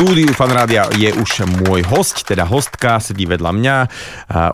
[0.00, 3.76] štúdiu Fanrádia je už môj host, teda hostka, sedí vedľa mňa,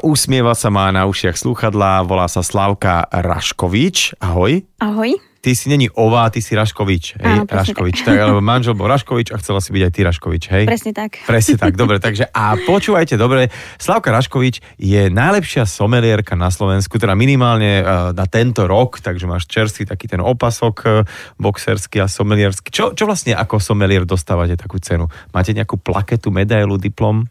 [0.02, 4.18] usmieva sa má na ušiach slúchadlá, volá sa Slavka Raškovič.
[4.18, 4.66] Ahoj.
[4.82, 7.22] Ahoj ty si není Ová, ty si Raškovič.
[7.22, 8.02] Hej, Áno, Raškovič.
[8.02, 8.06] Tak.
[8.10, 10.64] tak, alebo manžel bol Raškovič a chcela si byť aj ty Raškovič, hej?
[10.66, 11.22] Presne tak.
[11.22, 12.02] Presne tak, dobre.
[12.02, 18.26] Takže a počúvajte, dobre, Slavka Raškovič je najlepšia somelierka na Slovensku, teda minimálne uh, na
[18.26, 21.06] tento rok, takže máš čerstvý taký ten opasok uh,
[21.38, 22.74] boxerský a somelierský.
[22.74, 25.06] Čo, čo vlastne ako somelier dostávate takú cenu?
[25.30, 27.22] Máte nejakú plaketu, medailu, diplom?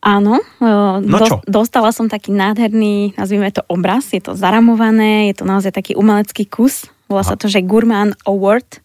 [0.00, 5.44] Áno, no do, dostala som taký nádherný, nazvime to obraz, je to zaramované, je to
[5.44, 8.80] naozaj taký umelecký kus, volá sa to, že Gourmand Award.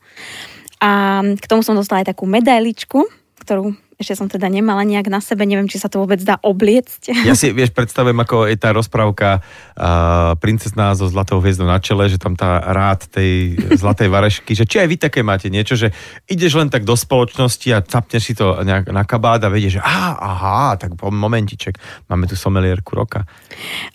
[0.83, 3.07] A k tomu som dostala aj takú medailičku,
[3.47, 7.15] ktorú ešte som teda nemala nejak na sebe, neviem, či sa to vôbec dá obliecť.
[7.23, 12.11] Ja si, vieš, predstavujem, ako je tá rozprávka uh, princezná so zlatou hviezdou na čele,
[12.11, 15.95] že tam tá rád tej zlatej varešky, že či aj vy také máte niečo, že
[16.27, 19.81] ideš len tak do spoločnosti a capneš si to nejak na kabát a vedieš, že
[19.83, 21.79] aha, aha, tak momentiček,
[22.11, 23.23] máme tu somelierku roka.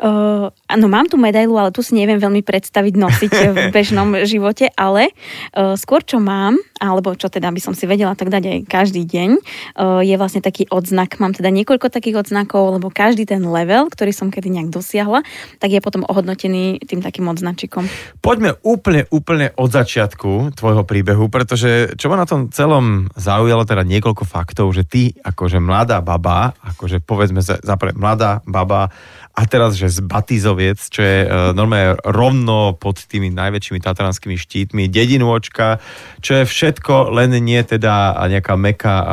[0.01, 4.71] Uh, áno, mám tu medailu, ale tu si neviem veľmi predstaviť nosiť v bežnom živote,
[4.79, 8.59] ale uh, skôr čo mám, alebo čo teda by som si vedela tak dať aj
[8.71, 11.19] každý deň, uh, je vlastne taký odznak.
[11.19, 15.27] Mám teda niekoľko takých odznakov, lebo každý ten level, ktorý som kedy nejak dosiahla,
[15.59, 17.91] tak je potom ohodnotený tým takým odznačikom.
[18.23, 23.83] Poďme úplne, úplne od začiatku tvojho príbehu, pretože čo ma na tom celom zaujalo, teda
[23.83, 28.93] niekoľko faktov, že ty akože mladá baba, akože povedzme zapre mladá baba,
[29.31, 34.91] a teraz, že z Batizoviec, čo je uh, normálne rovno pod tými najväčšími tatranskými štítmi,
[34.91, 35.81] dedinôčka,
[36.21, 39.07] čo je všetko, len nie teda nejaká meka uh,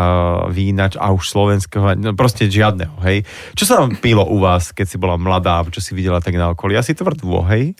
[0.52, 3.24] vína a už slovenského, no proste žiadneho, hej.
[3.56, 6.52] Čo sa tam pilo u vás, keď si bola mladá, čo si videla tak na
[6.52, 6.76] okolí?
[6.76, 7.78] Asi tvrdvo, hej?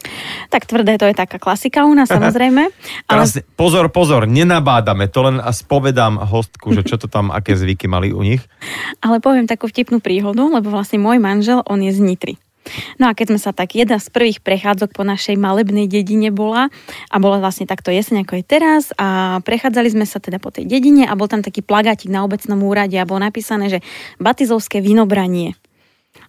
[0.48, 2.70] Tak tvrdé, to je taká klasika u nás, samozrejme.
[3.12, 3.24] ale...
[3.60, 8.24] pozor, pozor, nenabádame, to len spovedám hostku, že čo to tam, aké zvyky mali u
[8.24, 8.46] nich.
[9.06, 12.37] Ale poviem takú vtipnú príhodu, lebo vlastne môj manžel, on je z Nitry.
[13.02, 16.70] No a keď sme sa tak, jedna z prvých prechádzok po našej malebnej dedine bola
[17.12, 20.68] a bola vlastne takto jeseň ako je teraz a prechádzali sme sa teda po tej
[20.68, 23.80] dedine a bol tam taký plagátik na obecnom úrade a bolo napísané, že
[24.18, 25.56] batizovské vinobranie.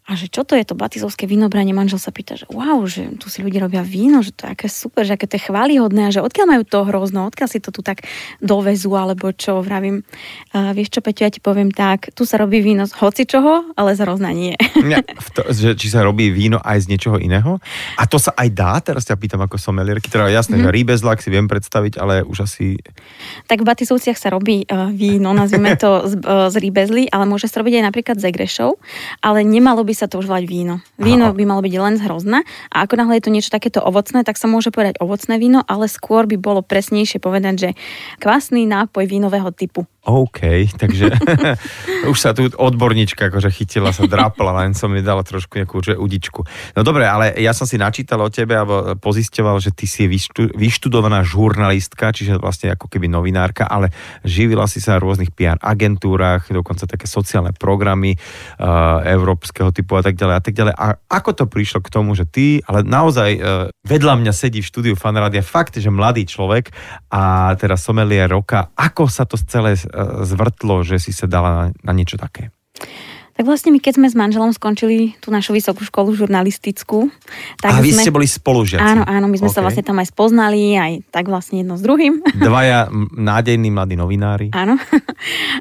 [0.08, 1.76] A že čo to je to batizovské vinobranie?
[1.76, 4.68] Manžel sa pýta, že wow, že tu si ľudia robia víno, že to je aké
[4.72, 7.68] super, že aké to je chválihodné a že odkiaľ majú to hrozno, odkiaľ si to
[7.68, 8.08] tu tak
[8.40, 10.08] dovezú alebo čo, vravím.
[10.56, 13.68] Uh, vieš čo, Peťo, ja ti poviem tak, tu sa robí víno z hoci čoho,
[13.76, 14.56] ale z hrozna nie.
[14.88, 15.04] Nie,
[15.36, 17.60] to, že, či sa robí víno aj z niečoho iného?
[18.00, 18.80] A to sa aj dá?
[18.80, 20.72] Teraz ťa pýtam ako somelierky, teda jasné, mm-hmm.
[20.72, 22.80] že rýbezlak si viem predstaviť, ale už asi...
[23.44, 27.50] Tak v Batizovciach sa robí uh, víno, nazvime to z, uh, z rýbezly, ale môže
[27.52, 28.80] sa robiť aj napríklad z egrešov,
[29.20, 30.78] ale nemalo by sa to už volať víno.
[30.94, 31.36] Víno Aha.
[31.36, 34.38] by malo byť len z hrozna a ako náhle je to niečo takéto ovocné, tak
[34.38, 37.70] sa môže povedať ovocné víno, ale skôr by bolo presnejšie povedať, že
[38.22, 39.90] kvasný nápoj vínového typu.
[40.08, 41.12] OK, takže
[42.10, 46.00] už sa tu odborníčka akože chytila sa, drapla, len som mi dala trošku nejakú že
[46.00, 46.40] udičku.
[46.72, 50.56] No dobre, ale ja som si načítal o tebe alebo pozisťoval, že ty si vyštu,
[50.56, 53.92] vyštudovaná žurnalistka, čiže vlastne ako keby novinárka, ale
[54.24, 60.02] živila si sa v rôznych PR agentúrach, dokonca také sociálne programy uh, európskeho typu a
[60.02, 60.72] tak ďalej a tak ďalej.
[60.72, 64.70] A ako to prišlo k tomu, že ty, ale naozaj uh, vedľa mňa sedí v
[64.72, 66.72] štúdiu Fanradia fakt, že mladý človek
[67.12, 69.76] a teraz somelier roka, ako sa to celé
[70.22, 72.54] zvrtlo, že si sa dala na, na niečo také?
[73.38, 77.06] Tak vlastne my, keď sme s manželom skončili tú našu vysokú školu žurnalistickú,
[77.62, 78.02] tak A vy sme...
[78.02, 78.82] ste boli spolužiaci.
[78.82, 79.54] Áno, áno, my sme okay.
[79.54, 82.18] sa vlastne tam aj spoznali, aj tak vlastne jedno s druhým.
[82.50, 84.50] Dvaja nádejní mladí novinári.
[84.50, 84.74] Áno.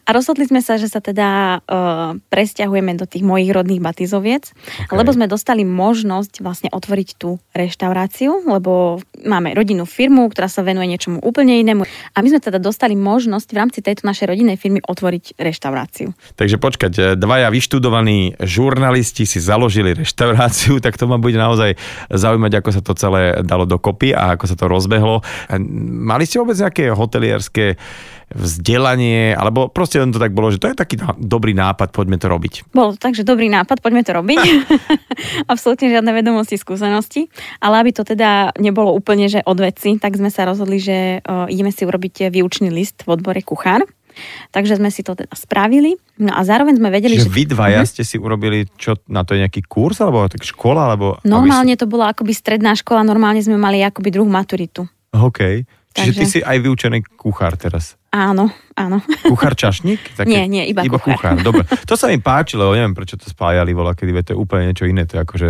[0.01, 4.97] A rozhodli sme sa, že sa teda uh, presťahujeme do tých mojich rodných Batizoviec, okay.
[4.97, 10.89] lebo sme dostali možnosť vlastne otvoriť tú reštauráciu, lebo máme rodinnú firmu, ktorá sa venuje
[10.89, 11.85] niečomu úplne inému.
[11.85, 16.17] A my sme teda dostali možnosť v rámci tejto našej rodinnej firmy otvoriť reštauráciu.
[16.33, 21.75] Takže počkať, e, dvaja vyš vyštudovaní žurnalisti si založili reštauráciu, tak to ma bude naozaj
[22.07, 25.19] zaujímať, ako sa to celé dalo dokopy a ako sa to rozbehlo.
[26.07, 27.75] Mali ste vôbec nejaké hotelierské
[28.27, 32.27] vzdelanie, alebo proste len to tak bolo, že to je taký dobrý nápad, poďme to
[32.27, 32.75] robiť.
[32.75, 34.39] Bolo to tak, že dobrý nápad, poďme to robiť.
[35.51, 37.31] Absolútne žiadne vedomosti, skúsenosti.
[37.63, 41.47] Ale aby to teda nebolo úplne, že od veci, tak sme sa rozhodli, že uh,
[41.47, 43.87] ideme si urobiť výučný list v odbore kuchár.
[44.51, 45.97] Takže sme si to teda spravili.
[46.17, 47.35] No a zároveň sme vedeli, Čiže že...
[47.35, 47.89] vy dvaja mhm.
[47.89, 51.21] ste si urobili, čo na to je nejaký kurz, alebo tak škola, alebo...
[51.27, 54.85] Normálne to bola akoby stredná škola, normálne sme mali akoby druhú maturitu.
[55.13, 55.65] OK.
[55.97, 56.21] Čiže Takže...
[56.21, 57.97] ty si aj vyučený kuchár teraz.
[58.13, 59.01] Áno, áno.
[59.25, 59.99] Kuchár čašník?
[60.19, 61.37] Také, nie, nie, iba, iba kuchár.
[61.37, 61.45] kuchár.
[61.45, 64.85] Dobre, to sa mi páčilo, neviem prečo to spájali, vola, kedy to je úplne niečo
[64.85, 65.49] iné, to je akože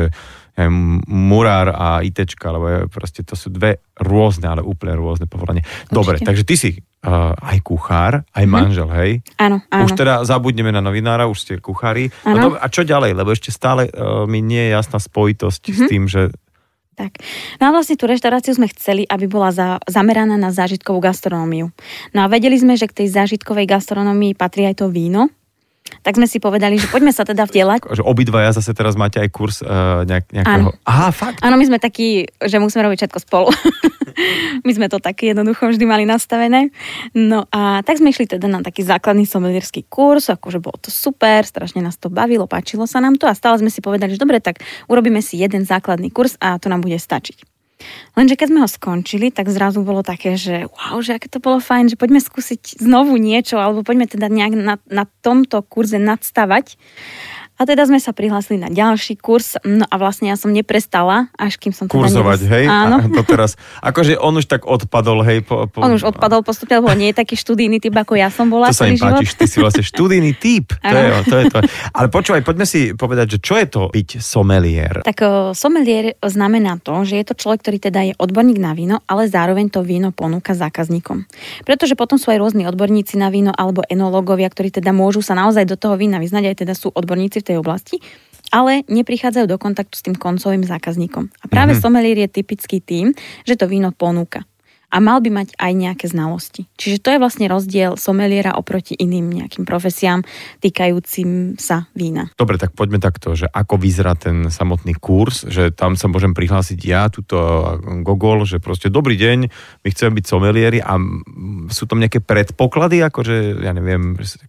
[1.06, 5.62] murár a ITčka, lebo je, proste to sú dve rôzne, ale úplne rôzne povolanie.
[5.94, 8.50] Dobre, takže ty si uh, aj kuchár, aj mm-hmm.
[8.50, 9.12] manžel, hej?
[9.38, 9.86] Áno, áno.
[9.86, 12.10] Už teda zabudneme na novinára, už ste kuchári.
[12.26, 13.14] No, a čo ďalej?
[13.14, 15.78] Lebo ešte stále uh, mi nie je jasná spojitosť mm-hmm.
[15.78, 15.90] s mhm.
[15.94, 16.22] tým, že
[16.98, 17.22] tak.
[17.62, 21.70] No a vlastne tú reštauráciu sme chceli, aby bola za, zameraná na zážitkovú gastronómiu.
[22.18, 25.30] No a vedeli sme, že k tej zážitkovej gastronómii patrí aj to víno,
[26.02, 27.88] tak sme si povedali, že poďme sa teda vdielať.
[27.92, 30.70] Že obidvaja zase teraz máte aj kurz uh, nejak, nejakého...
[30.70, 30.70] Áno.
[30.88, 31.40] Aha, fakt?
[31.44, 33.48] Áno, my sme takí, že musíme robiť všetko spolu.
[34.68, 36.74] my sme to tak jednoducho vždy mali nastavené.
[37.14, 41.46] No a tak sme išli teda na taký základný somelierský kurz, akože bolo to super,
[41.46, 44.42] strašne nás to bavilo, páčilo sa nám to a stále sme si povedali, že dobre,
[44.42, 47.57] tak urobíme si jeden základný kurz a to nám bude stačiť.
[48.18, 51.62] Lenže keď sme ho skončili, tak zrazu bolo také, že wow, že aké to bolo
[51.62, 56.76] fajn, že poďme skúsiť znovu niečo, alebo poďme teda nejak na, na tomto kurze nadstavať.
[57.58, 61.58] A teda sme sa prihlásili na ďalší kurz, no a vlastne ja som neprestala, až
[61.58, 62.54] kým som teda Kurzovať, neves...
[62.54, 62.66] hej?
[62.70, 62.98] Áno.
[63.02, 65.42] A to teraz, akože on už tak odpadol, hej?
[65.42, 65.82] Po, po...
[65.82, 68.78] On už odpadol postupne, lebo nie je taký študijný typ, ako ja som bola To
[68.78, 70.70] sa im páči, ty si vlastne študijný typ.
[70.86, 71.60] To je, to je to.
[71.98, 75.02] Ale počúvaj, poďme si povedať, že čo je to byť somelier?
[75.02, 75.18] Tak
[75.58, 79.74] somelier znamená to, že je to človek, ktorý teda je odborník na víno, ale zároveň
[79.74, 81.26] to víno ponúka zákazníkom.
[81.66, 85.66] Pretože potom sú aj rôzni odborníci na víno alebo enológovia, ktorí teda môžu sa naozaj
[85.66, 88.04] do toho vína vyznať, aj teda sú odborníci v tej oblasti,
[88.52, 91.32] ale neprichádzajú do kontaktu s tým koncovým zákazníkom.
[91.44, 91.84] A práve mm-hmm.
[91.84, 93.16] somelier je typický tým,
[93.48, 94.44] že to víno ponúka
[94.88, 96.64] a mal by mať aj nejaké znalosti.
[96.80, 100.24] Čiže to je vlastne rozdiel someliera oproti iným nejakým profesiám
[100.64, 102.32] týkajúcim sa vína.
[102.40, 106.80] Dobre, tak poďme takto, že ako vyzerá ten samotný kurz, že tam sa môžem prihlásiť
[106.88, 107.36] ja, túto
[108.08, 109.40] Gogol, že proste dobrý deň,
[109.84, 110.96] my chceme byť somelieri a
[111.68, 114.40] sú tam nejaké predpoklady, ako že ja neviem, že,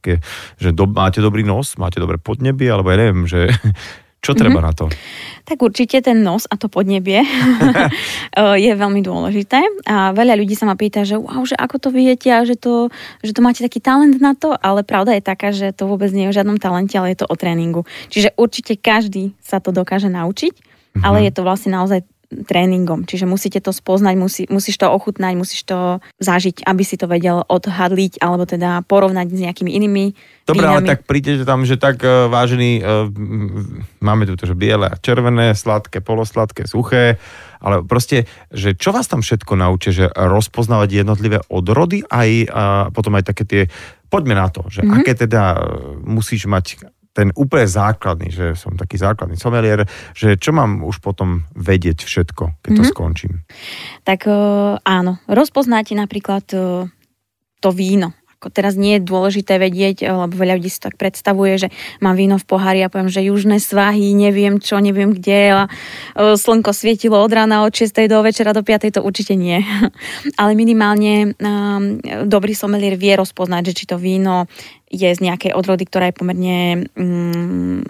[0.55, 3.51] že do, máte dobrý nos, máte dobré podnebie, alebo ja neviem, že
[4.19, 4.69] čo treba mm-hmm.
[4.69, 4.87] na to?
[5.47, 7.23] Tak určite ten nos a to podnebie
[8.67, 9.63] je veľmi dôležité.
[9.87, 12.91] A veľa ľudí sa ma pýta, že wow, že ako to viete a že to,
[13.23, 16.27] že to máte taký talent na to, ale pravda je taká, že to vôbec nie
[16.27, 17.87] je o žiadnom talente, ale je to o tréningu.
[18.11, 21.03] Čiže určite každý sa to dokáže naučiť, mm-hmm.
[21.07, 23.09] ale je to vlastne naozaj tréningom.
[23.09, 27.41] Čiže musíte to spoznať, musí, musíš to ochutnať, musíš to zažiť, aby si to vedel
[27.49, 30.05] odhadliť alebo teda porovnať s nejakými inými
[30.49, 33.05] Dobre, ale tak prídete tam, že tak uh, vážený, uh,
[34.01, 37.21] máme tu že biele a červené, sladké, polosladké, suché,
[37.61, 43.21] ale proste, že čo vás tam všetko naučí, že rozpoznávať jednotlivé odrody aj a potom
[43.21, 43.63] aj také tie,
[44.09, 44.97] poďme na to, že mm-hmm.
[45.05, 45.59] aké teda e,
[46.07, 49.83] musíš mať ten úplne základný, že som taký základný somelier,
[50.15, 52.95] že čo mám už potom vedieť všetko, keď to mm-hmm.
[52.95, 53.35] skončím?
[54.07, 54.31] Tak
[54.87, 56.47] áno, rozpoznáte napríklad
[57.59, 58.15] to víno.
[58.39, 61.69] Teraz nie je dôležité vedieť, lebo veľa ľudí si tak predstavuje, že
[61.99, 65.61] mám víno v pohári a poviem, že južné svahy, neviem čo, neviem kde a
[66.15, 67.91] slnko svietilo od rána od 6.
[68.07, 68.95] do večera do 5.
[68.95, 69.59] to určite nie.
[70.41, 71.99] Ale minimálne um,
[72.31, 74.47] dobrý somelier vie rozpoznať, že či to víno
[74.89, 76.59] je z nejakej odrody, ktorá je pomerne
[76.97, 77.85] um,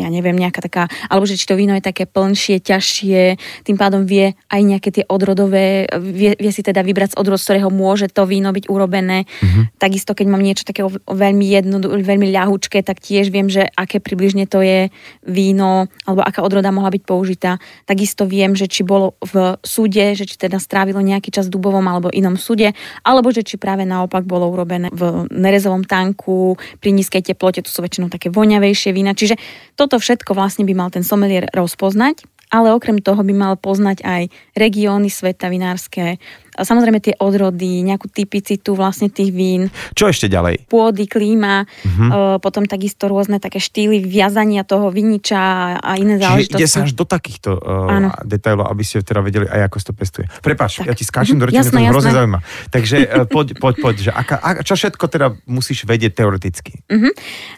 [0.00, 3.20] ja neviem, nejaká taká, alebo že či to víno je také plnšie, ťažšie,
[3.68, 7.44] tým pádom vie aj nejaké tie odrodové, vie, vie si teda vybrať z odrod, z
[7.44, 9.28] ktorého môže to víno byť urobené.
[9.28, 9.76] Mm-hmm.
[9.76, 14.48] Takisto, keď mám niečo také veľmi jedno, veľmi ľahučké, tak tiež viem, že aké približne
[14.48, 14.88] to je
[15.26, 17.60] víno, alebo aká odroda mohla byť použitá.
[17.84, 21.84] Takisto viem, že či bolo v súde, že či teda strávilo nejaký čas v dubovom
[21.84, 22.72] alebo inom súde,
[23.04, 27.82] alebo že či práve naopak bolo urobené v nerezovom tanku, pri nízkej teplote, to sú
[27.82, 29.12] väčšinou také voňavejšie vína.
[29.12, 29.36] Čiže
[29.74, 32.22] to toto všetko vlastne by mal ten somelier rozpoznať,
[32.54, 34.22] ale okrem toho by mal poznať aj
[34.54, 36.22] regióny sveta vinárske,
[36.62, 39.72] samozrejme tie odrody, nejakú typicitu vlastne tých vín.
[39.96, 40.68] Čo ešte ďalej?
[40.68, 42.38] Pôdy, klíma, uh-huh.
[42.38, 46.60] potom takisto rôzne také štýly viazania toho viniča a iné Čiže záležitosti.
[46.60, 49.94] ide sa až do takýchto uh, detailov, aby ste teda vedeli aj ako sa to
[49.96, 50.26] pestuje.
[50.40, 52.40] Prepač, ja ti skáčem do reči, to hrozne zaujíma.
[52.70, 56.80] Takže uh, poď, poď, poď, že aká, a, čo všetko teda musíš vedieť teoreticky?
[56.86, 57.12] Uh-huh.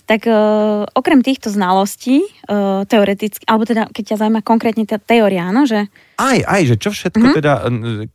[0.07, 5.49] Tak uh, okrem týchto znalostí, uh, teoreticky, alebo teda keď ťa zaujíma konkrétne tá teória,
[5.49, 5.91] áno, že
[6.23, 7.39] aj, aj, že čo všetko mm-hmm.
[7.43, 7.53] teda,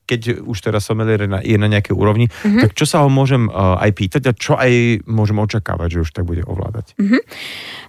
[0.08, 2.64] keď už teraz somelier je na nejakej úrovni, mm-hmm.
[2.64, 6.12] tak čo sa ho môžem uh, aj pýtať a čo aj môžem očakávať, že už
[6.16, 6.96] tak bude ovládať?
[6.96, 7.22] Mm-hmm.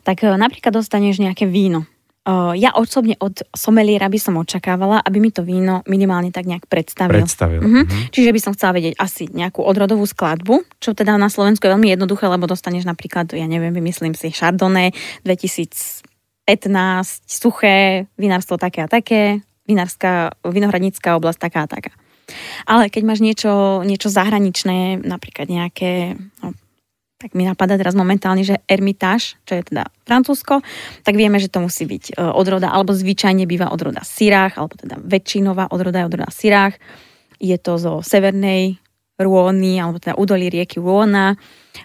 [0.02, 1.86] Tak uh, napríklad dostaneš nejaké víno.
[2.28, 6.68] Uh, ja osobne od someliera by som očakávala, aby mi to víno minimálne tak nejak
[6.68, 7.24] predstavil.
[7.24, 7.64] Predstavil.
[7.64, 7.84] Mm-hmm.
[7.88, 8.12] Mm-hmm.
[8.12, 11.88] Čiže by som chcela vedieť asi nejakú odrodovú skladbu, čo teda na Slovensku je veľmi
[11.96, 14.92] jednoduché, lebo dostaneš napríklad, ja neviem, vymyslím si Chardonnay
[15.24, 16.04] 2015,
[17.24, 21.92] suché, vinárstvo také a také, vinárska, vinohradnícká oblasť taká a taká.
[22.64, 26.52] Ale keď máš niečo, niečo zahraničné, napríklad nejaké, no,
[27.18, 30.62] tak mi napadá teraz momentálne, že Ermitáž, čo je teda Francúzsko,
[31.02, 34.96] tak vieme, že to musí byť e, odroda, alebo zvyčajne býva odroda Syrách, alebo teda
[35.02, 36.78] väčšinová odroda je odroda Syrách.
[37.42, 38.78] Je to zo severnej
[39.18, 41.34] Rôny, alebo teda údolí rieky Rôna.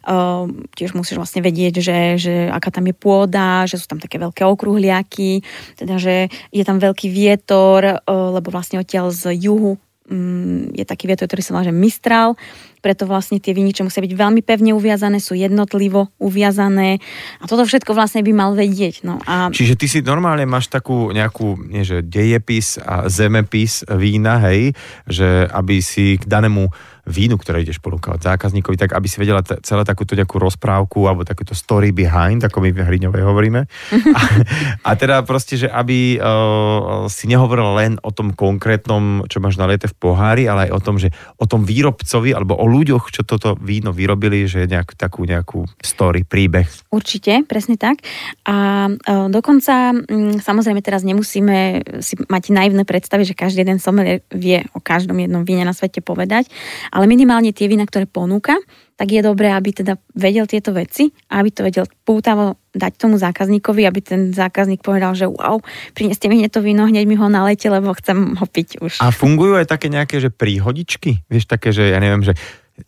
[0.06, 4.22] Uh, tiež musíš vlastne vedieť, že, že aká tam je pôda, že sú tam také
[4.22, 5.42] veľké okruhliaky,
[5.78, 9.78] teda že je tam veľký vietor, uh, lebo vlastne odtiaľ z juhu
[10.10, 12.38] um, je taký vietor, ktorý sa volá, že Mistral,
[12.84, 17.00] preto vlastne tie viniče musia byť veľmi pevne uviazané, sú jednotlivo uviazané
[17.40, 19.08] a toto všetko vlastne by mal vedieť.
[19.08, 19.50] No a...
[19.50, 24.76] Čiže ty si normálne máš takú nejakú, nie že dejepis a zemepis vína, hej,
[25.08, 29.60] že aby si k danému vínu, ktoré ideš ponúkať zákazníkovi, tak aby si vedela t-
[29.60, 33.62] celé takúto nejakú rozprávku alebo takúto story behind, ako my v Hriňovej hovoríme.
[34.18, 34.22] a,
[34.88, 39.92] a teda proste, že aby uh, si nehovoril len o tom konkrétnom, čo máš naliete
[39.92, 43.60] v pohári, ale aj o tom, že o tom výrobcovi alebo o ľuďoch, čo toto
[43.60, 46.72] víno vyrobili, že nejak, takú nejakú story, príbeh.
[46.88, 48.00] Určite, presne tak.
[48.48, 54.24] A uh, dokonca, um, samozrejme teraz nemusíme si mať naivné predstavy, že každý jeden sommelier
[54.32, 56.48] vie o každom jednom víne na svete povedať,
[56.94, 58.54] ale minimálne tie vína, ktoré ponúka,
[58.94, 63.18] tak je dobré, aby teda vedel tieto veci a aby to vedel pútavo dať tomu
[63.18, 65.58] zákazníkovi, aby ten zákazník povedal, že wow,
[65.98, 69.02] prineste mi to víno, hneď mi ho nalejte, lebo chcem ho piť už.
[69.02, 71.26] A fungujú aj také nejaké, že príhodičky?
[71.26, 72.38] Vieš, také, že ja neviem, že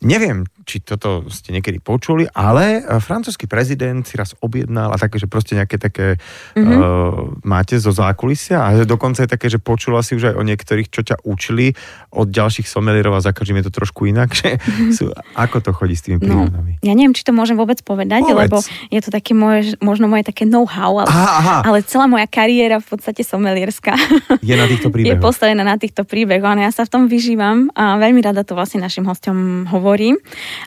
[0.01, 5.22] Neviem, či toto ste niekedy počuli, ale eh, francúzsky prezident si raz objednal a také,
[5.22, 6.17] že proste nejaké také
[6.57, 6.65] mm-hmm.
[6.65, 10.89] uh, máte zo zákulisia a dokonca je také, že počula si už aj o niektorých,
[10.89, 11.77] čo ťa učili
[12.10, 14.91] od ďalších somelierov a za každým je to trošku inak, že mm-hmm.
[14.91, 16.81] sú, ako to chodí s tými no, prírodami?
[16.81, 18.36] Ja neviem, či to môžem vôbec povedať, Povedz.
[18.50, 18.57] lebo
[18.89, 21.57] je to také moje, možno moje také know-how, ale, aha, aha.
[21.69, 23.93] ale celá moja kariéra v podstate somelierská
[24.41, 25.13] je na týchto príbehoch.
[25.13, 28.57] Je postavená na týchto príbehoch, ale ja sa v tom vyžívam a veľmi rada to
[28.57, 30.17] vlastne našim hostom hovorím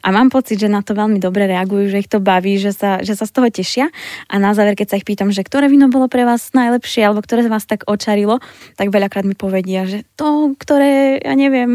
[0.02, 3.02] a mám pocit, že na to veľmi dobre reagujú, že ich to baví, že sa,
[3.02, 3.87] že sa z toho tešia.
[4.30, 7.25] A na záver, keď sa ich pýtam, že ktoré víno bolo pre vás najlepšie alebo
[7.25, 8.40] ktoré vás tak očarilo,
[8.78, 11.73] tak veľakrát mi povedia, že to, ktoré, ja neviem,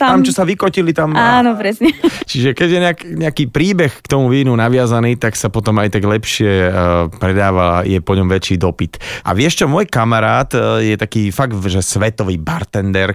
[0.00, 1.12] tam, tam, čo sa vykotili tam.
[1.12, 1.92] Áno, presne.
[2.30, 6.08] Čiže keď je nejak, nejaký príbeh k tomu vínu naviazaný, tak sa potom aj tak
[6.08, 6.72] lepšie uh,
[7.20, 8.96] predáva, je po ňom väčší dopyt.
[9.28, 13.12] A vieš čo, môj kamarát uh, je taký fakt, že svetový bartender,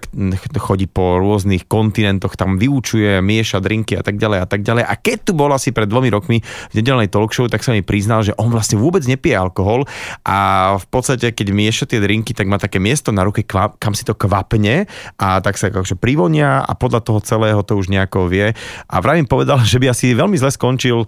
[0.61, 4.83] chodí po rôznych kontinentoch, tam vyučuje, mieša drinky a tak ďalej a tak ďalej.
[4.85, 7.81] A keď tu bol asi pred dvomi rokmi v nedelnej talk show, tak sa mi
[7.81, 9.89] priznal, že on vlastne vôbec nepije alkohol
[10.21, 10.37] a
[10.77, 14.13] v podstate, keď mieša tie drinky, tak má také miesto na ruke, kam si to
[14.13, 14.85] kvapne
[15.17, 18.53] a tak sa akože privonia a podľa toho celého to už nejako vie.
[18.85, 21.07] A vravím povedal, že by asi veľmi zle skončil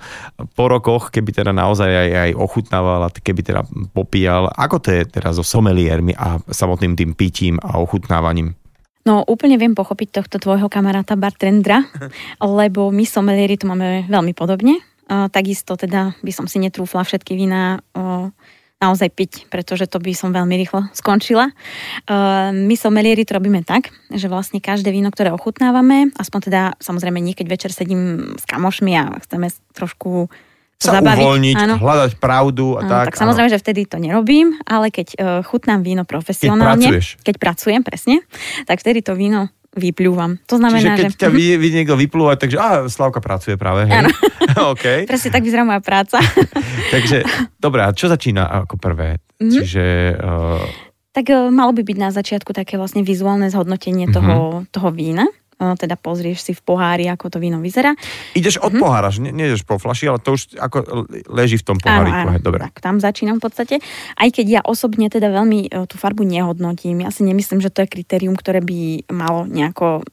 [0.55, 3.61] po rokoch, keby teda naozaj aj, aj ochutnával a keby teda
[3.93, 4.49] popíjal.
[4.55, 8.57] Ako to je teraz so someliermi a samotným tým pitím a ochutnávaním?
[9.07, 11.79] No úplne viem pochopiť tohto tvojho kamaráta bartendra,
[12.43, 14.83] lebo my somelieri to máme veľmi podobne.
[15.07, 17.79] takisto teda by som si netrúfla všetky vína
[18.77, 21.49] naozaj piť, pretože to by som veľmi rýchlo skončila.
[22.05, 27.17] Uh, my somelieri to robíme tak, že vlastne každé víno, ktoré ochutnávame, aspoň teda samozrejme
[27.17, 30.29] nie, keď večer sedím s kamošmi a chceme trošku
[30.77, 31.75] sa zabaviť, uvoľniť, áno.
[31.81, 33.05] hľadať pravdu a áno, tak.
[33.09, 33.55] Tak samozrejme, áno.
[33.57, 38.21] že vtedy to nerobím, ale keď uh, chutnám víno profesionálne, keď, keď pracujem, presne,
[38.69, 40.41] tak vtedy to víno vyplúvam.
[40.49, 41.19] To znamená, Čiže keď že...
[41.21, 44.03] ťa vidie, vidie niekto vyplúvať, takže a Slavka pracuje práve, hej?
[44.03, 44.11] Áno.
[44.73, 45.05] okay.
[45.05, 46.17] Presne tak vyzerá moja práca.
[46.93, 47.23] takže,
[47.61, 49.21] dobré, a čo začína ako prvé?
[49.37, 49.53] Mm-hmm.
[49.53, 49.83] Čiže...
[50.19, 50.65] Uh...
[51.13, 54.17] Tak uh, malo by byť na začiatku také vlastne vizuálne zhodnotenie mm-hmm.
[54.17, 54.35] toho,
[54.69, 57.97] toho vína teda pozrieš si v pohári, ako to víno vyzerá.
[58.37, 58.81] Ideš od mm-hmm.
[58.81, 62.13] pohára, že nie, ideš po flaši, ale to už ako leží v tom pohári.
[62.13, 62.61] Áno, áno, Dobre.
[62.69, 63.75] Tak tam začínam v podstate.
[64.13, 67.83] Aj keď ja osobne teda veľmi e, tú farbu nehodnotím, ja si nemyslím, že to
[67.83, 70.05] je kritérium, ktoré by malo nejako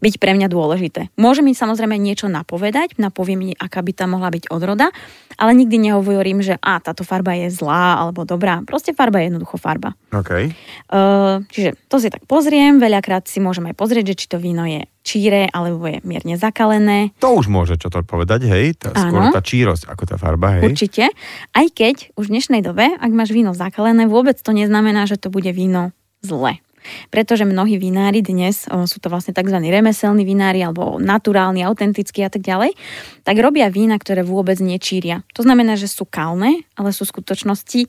[0.00, 1.12] byť pre mňa dôležité.
[1.20, 4.88] Môže mi samozrejme niečo napovedať, napovie mi, aká by tam mohla byť odroda,
[5.36, 8.64] ale nikdy nehovorím, že a táto farba je zlá alebo dobrá.
[8.64, 9.92] Proste farba je jednoducho farba.
[10.12, 10.52] Okay.
[10.88, 14.64] Uh, čiže to si tak pozriem, veľakrát si môžem aj pozrieť, že či to víno
[14.64, 17.10] je číre alebo je mierne zakalené.
[17.18, 18.78] To už môže čo to povedať, hej?
[18.78, 20.72] Tá, skôr tá čírosť ako tá farba, hej?
[20.72, 21.10] Určite.
[21.52, 25.28] Aj keď už v dnešnej dobe, ak máš víno zakalené, vôbec to neznamená, že to
[25.28, 25.90] bude víno
[26.22, 26.62] zle.
[27.08, 29.58] Pretože mnohí vinári dnes, sú to vlastne tzv.
[29.58, 32.74] remeselní vinári alebo naturálni, autentickí a tak ďalej,
[33.22, 35.22] tak robia vína, ktoré vôbec nečíria.
[35.38, 37.80] To znamená, že sú kalné, ale sú v skutočnosti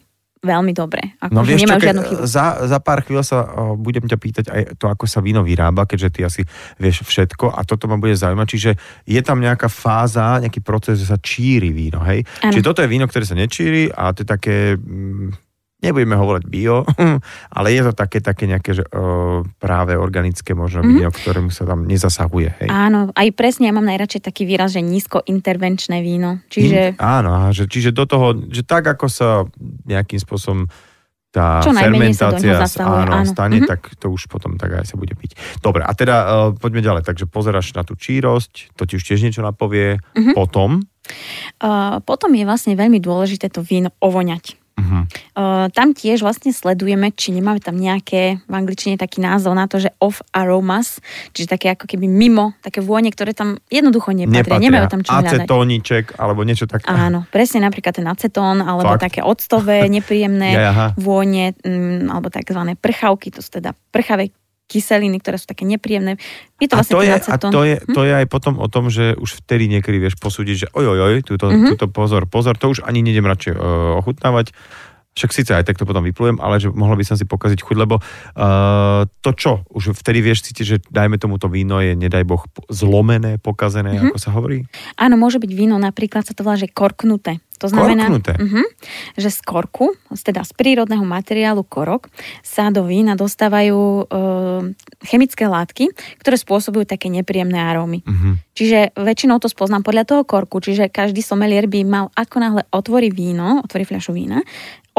[0.43, 1.15] veľmi dobré.
[1.23, 4.91] Ako, no vieš čo, za, za pár chvíľ sa o, budem ťa pýtať aj to,
[4.91, 6.41] ako sa víno vyrába, keďže ty asi
[6.75, 8.47] vieš všetko a toto ma bude zaujímať.
[8.51, 8.71] Čiže
[9.07, 12.27] je tam nejaká fáza, nejaký proces, že sa číri víno, hej?
[12.43, 12.51] Ano.
[12.51, 14.55] Čiže toto je víno, ktoré sa nečíri a to je také...
[14.75, 15.31] Mm,
[15.83, 16.87] nebudeme hovoriť bio,
[17.59, 20.95] ale je to také, také nejaké že, uh, práve organické možno mm-hmm.
[20.95, 22.63] víno, ktorému sa tam nezasahuje.
[22.63, 22.69] Hej.
[22.71, 26.39] Áno, aj presne ja mám najradšej taký výraz, že nízkointervenčné víno.
[26.47, 26.95] Čiže...
[26.95, 29.43] In, áno, že, čiže do toho, že tak ako sa
[29.83, 30.71] nejakým spôsobom
[31.33, 33.25] tá Čo fermentácia zasahuje, áno, áno.
[33.25, 33.65] stane, Mhm.
[33.65, 35.33] tak to už potom tak aj sa bude piť.
[35.65, 37.01] Dobre, a teda uh, poďme ďalej.
[37.09, 39.97] Takže pozeráš na tú čírosť, to ti už tiež niečo napovie.
[40.13, 40.37] Mhm.
[40.37, 40.85] Potom,
[41.59, 44.55] Uh, potom je vlastne veľmi dôležité to víno ovoňať.
[44.79, 45.03] Uh-huh.
[45.33, 49.81] Uh, tam tiež vlastne sledujeme, či nemáme tam nejaké, v angličtine taký názov na to,
[49.81, 51.01] že off aromas,
[51.33, 55.45] čiže také ako keby mimo, také vône, ktoré tam jednoducho nepatria, nemajú tam čo hľadať.
[55.45, 56.85] Acetóniček, alebo niečo také.
[56.85, 59.09] Áno, presne napríklad ten acetón, alebo Fakt?
[59.09, 64.29] také octové, nepríjemné Ja, vône, mm, alebo takzvané prchavky, to sú teda prchavé
[64.73, 66.17] kyseliny, ktoré sú také nepríjemné.
[66.57, 67.93] Je to a vlastne to je, a to je, Hm?
[67.93, 71.53] to je aj potom o tom, že už vtedy niekedy vieš posúdiť, že oj, túto,
[71.53, 71.77] Mhm.
[71.77, 73.61] túto pozor, pozor, to už ani nejdem radšej uh,
[74.01, 74.49] ochutnávať.
[75.13, 77.77] Však síce aj tak to potom vyplujem, ale že mohla by som si pokaziť chuť,
[77.77, 82.25] lebo uh, to čo, už vtedy vieš cítiť, že dajme tomu to víno je, nedaj
[82.25, 82.41] Boh,
[82.73, 84.09] zlomené, pokazené, Mhm.
[84.09, 84.65] ako sa hovorí?
[84.97, 87.37] Áno, môže byť víno, napríklad sa to volá, že korknuté.
[87.63, 88.35] To znamená, Korknuté?
[88.35, 88.67] Uh-huh,
[89.15, 92.11] že z korku, teda z prírodného materiálu korok,
[92.43, 94.03] sa do vína dostávajú e,
[95.07, 98.03] chemické látky, ktoré spôsobujú také nepríjemné arómy.
[98.03, 98.35] Uh-huh.
[98.51, 103.07] Čiže väčšinou to spoznám podľa toho korku, čiže každý somelier by mal, ako náhle otvorí
[103.15, 104.43] víno, otvorí fľašu vína,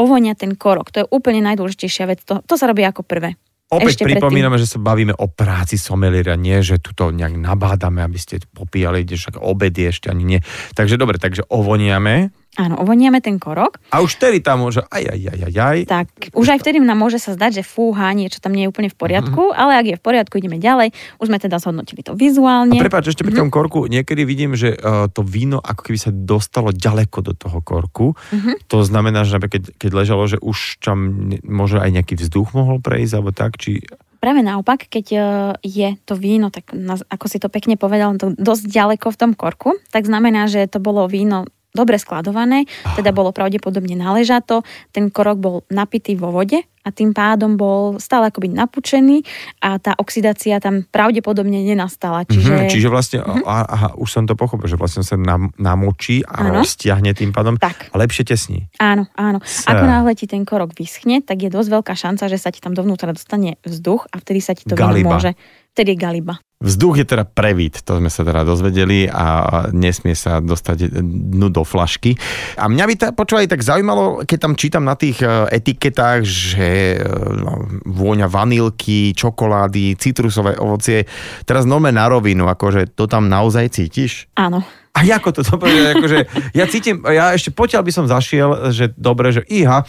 [0.00, 0.88] ovonia ten korok.
[0.96, 2.24] To je úplne najdôležitejšia vec.
[2.24, 3.36] To, to sa robí ako prvé.
[3.72, 4.22] Opäť Ešte predtým.
[4.22, 8.38] pripomíname, že sa bavíme o práci someliera, nie, že tu to nejak nabádame, aby ste
[8.52, 10.40] popíjali, kde však obed je ešte ani nie.
[10.76, 15.20] Takže dobre, takže ovoniame Áno, ovoniame ten korok, a už vtedy tam môže aj, aj,
[15.26, 15.78] aj, aj, aj.
[15.84, 18.86] tak už aj vtedy nám môže sa zdať, že fúha, niečo tam nie je úplne
[18.86, 19.54] v poriadku, Mhm.
[19.54, 20.88] ale ak je v poriadku, ideme ďalej.
[21.18, 22.76] Už sme teda zhodnotili to A vizuálne.
[22.76, 23.40] prepáč, ešte pri Mhm.
[23.40, 27.58] tom korku, niekedy vidím, že uh, to víno ako keby sa dostalo ďaleko do toho
[27.58, 28.14] korku.
[28.30, 28.66] Mhm.
[28.66, 32.78] To znamená, že napríklad, keď, ležalo, že už tam ne- možno aj nejaký vzduch mohol
[32.78, 33.82] prejsť, alebo tak, či...
[34.16, 35.18] Práve naopak, keď e,
[35.60, 36.72] je to víno, tak
[37.04, 40.78] ako si to pekne povedal, to dosť ďaleko v tom korku, tak znamená, že to
[40.78, 44.62] bolo víno dobre skladované, teda bolo pravdepodobne naležato,
[44.94, 49.26] ten korok bol napitý vo vode a tým pádom bol stále akoby napučený
[49.58, 52.22] a tá oxidácia tam pravdepodobne nenastala.
[52.22, 56.22] Čiže, Mhm, čiže vlastne, aha, aha, už som to pochopil, že vlastne sa nam, namočí
[56.22, 56.62] a Áno.
[56.62, 57.90] roztiahne tým pádom Tak.
[57.90, 58.70] a lepšie tesní.
[58.78, 59.42] Áno, áno.
[59.42, 59.74] Sa.
[59.74, 62.76] Ako náhle ti ten korok vyschne, tak je dosť veľká šanca, že sa ti tam
[62.78, 65.34] dovnútra dostane vzduch a vtedy sa ti to môže.
[65.74, 66.38] Vtedy je galiba.
[66.64, 71.60] Vzduch je teda prevít, to sme sa teda dozvedeli a nesmie sa dostať dnu do
[71.60, 72.16] flašky.
[72.56, 76.96] A mňa by tá, počúvaj, tak zaujímalo, keď tam čítam na tých e, etiketách, že
[76.96, 77.04] e,
[77.36, 81.04] no, vôňa vanilky, čokolády, citrusové ovocie.
[81.44, 84.32] Teraz nome na rovinu, akože to tam naozaj cítiš?
[84.40, 84.64] Áno.
[84.94, 86.18] A ako to povedať, akože
[86.54, 89.82] ja cítim, ja ešte potiaľ by som zašiel, že dobre, že iha,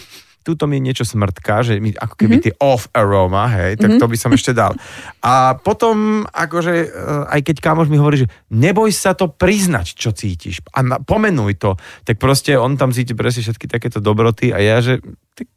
[0.45, 2.43] tuto mi niečo smrtká, že mi ako keby Mhm.
[2.45, 4.77] tie off aroma, hej, tak to by som ešte dal.
[5.19, 10.13] A potom, akože, eh, aj keď kámoš mi hovorí, že neboj sa to priznať, čo
[10.13, 14.61] cítiš a na- pomenuj to, tak proste on tam cíti presne všetky takéto dobroty a
[14.61, 15.01] ja, že
[15.33, 15.49] tak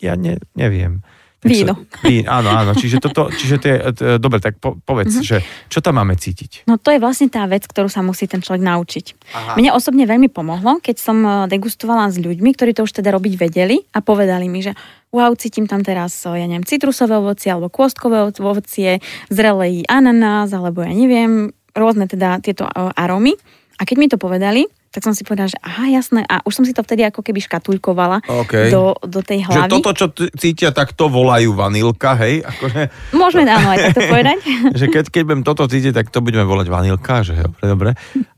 [0.00, 1.04] ja ne, neviem.
[1.40, 1.88] Víno.
[2.04, 3.76] Vín, áno, áno, čiže toto, čiže to je,
[4.20, 5.24] dobre, tak po, povedz, Mhm.
[5.24, 5.36] že
[5.72, 6.68] čo tam máme cítiť?
[6.68, 9.06] No to je vlastne tá vec, ktorú sa musí ten človek naučiť.
[9.32, 9.52] Aha.
[9.56, 13.40] Mne osobne veľmi pomohlo, keď som e, degustovala s ľuďmi, ktorí to už teda robiť
[13.40, 14.76] vedeli a povedali mi, že
[15.16, 19.00] wow, cítim tam teraz, e, ja neviem, citrusové ovocie alebo kôstkové ovocie,
[19.32, 23.32] zrelej ananás, alebo ja neviem, rôzne teda tieto e, arómy.
[23.80, 26.26] A keď mi to povedali, tak som si povedala, že aha, jasné.
[26.26, 28.74] A už som si to vtedy ako keby škatulkovala OK.
[28.74, 29.70] do, do tej Že hlavy.
[29.70, 32.42] toto, čo cítia, tak to volajú vanilka, hej?
[32.42, 34.38] Akože, Môžeme áno aj takto povedať.
[34.74, 37.90] že keď, keď budem toto cítiť, tak to budeme volať vanilka, že dobre, dobre.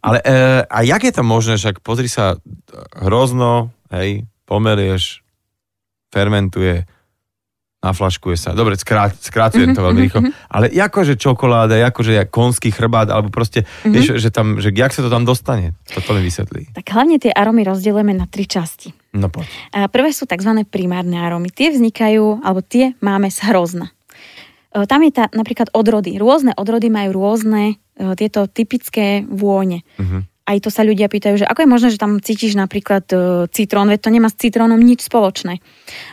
[0.05, 2.37] Ale e, a jak je to možné, však pozri sa,
[3.01, 5.25] hrozno, hej, pomelieš,
[6.13, 6.85] fermentuje,
[7.83, 8.55] naflaškuje sa.
[8.55, 10.31] Dobre, skrát, skrácujem to veľmi rýchlo.
[10.47, 15.11] Ale akože čokoláda, akože konský chrbát, alebo proste, vieš, že tam, že jak sa to
[15.11, 15.75] tam dostane?
[15.91, 16.79] Toto mi vysvetlí.
[16.79, 18.95] Tak hlavne tie arómy rozdielujeme na tri časti.
[19.13, 19.51] No poď.
[19.75, 20.63] A Prvé sú tzv.
[20.71, 21.51] primárne arómy.
[21.51, 23.91] Tie vznikajú, alebo tie máme z hrozna.
[24.73, 26.17] E, Tam je tá napríklad odrody.
[26.17, 29.83] Rôzne odrody majú rôzne e, tieto typické vône.
[29.99, 30.32] Mhm.
[30.43, 33.17] Aj to sa ľudia pýtajú, že ako je možné, že tam cítiš napríklad e,
[33.55, 35.63] citrón, veď to nemá s citrónom nič spoločné.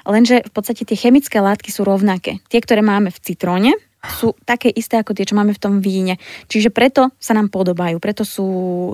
[0.06, 2.38] Lenže v podstate tie chemické látky sú rovnaké.
[2.46, 6.16] Tie, ktoré máme v citróne, sú také isté ako tie, čo máme v tom víne.
[6.48, 8.48] Čiže preto sa nám podobajú, preto sú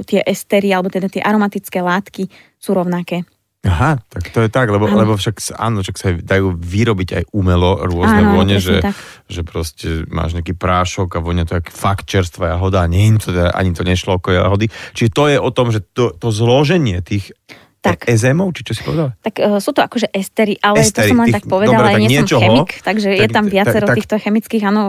[0.07, 2.25] tie estery, alebo teda tie aromatické látky
[2.57, 3.27] sú rovnaké.
[3.65, 7.81] Aha, tak to je tak, lebo, lebo však, áno, však sa dajú vyrobiť aj umelo
[7.81, 8.93] rôzne Áno, vône, že, tak.
[9.25, 13.33] že proste máš nejaký prášok a vonia to jak fakt čerstvá jahoda a nie to,
[13.33, 14.69] ani to nešlo ako jahody.
[14.93, 17.33] Čiže to je o tom, že to, to zloženie tých
[17.81, 18.05] Tak.
[18.05, 19.17] e- ezémov, či čo si povedal?
[19.25, 21.89] Tak uh, sú to akože estery, ale Estery, to som len tých- tak povedala, dobre,
[21.89, 24.83] tak nie niečoho, som chemik, takže je tak- tam viacero tak- tak- týchto chemických, áno,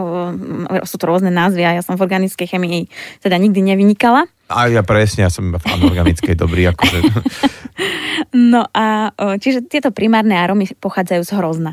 [0.69, 2.89] uh, sú to rôzne názvy a ja som v organickej chemii
[3.25, 4.29] teda nikdy nevynikala.
[4.47, 6.71] A ja presne, ja som iba v anorganickej dobrý.
[6.71, 6.99] Akože.
[8.33, 11.71] No a čiže tieto primárne arómy pochádzajú z hrozna.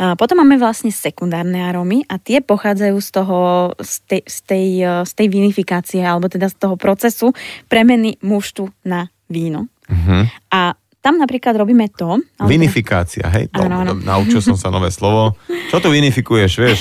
[0.00, 3.38] A potom máme vlastne sekundárne arómy a tie pochádzajú z toho,
[3.78, 4.66] z tej, z tej,
[5.06, 7.36] z tej vinifikácie, alebo teda z toho procesu
[7.70, 9.70] premeny muštu na víno.
[9.86, 10.24] Uh-huh.
[10.50, 12.20] A tam napríklad robíme to...
[12.36, 13.48] Ale Vinifikácia, hej?
[13.56, 13.92] No, áno, áno.
[13.96, 15.32] Naučil som sa nové slovo.
[15.72, 16.78] Čo tu vinifikuješ, vieš?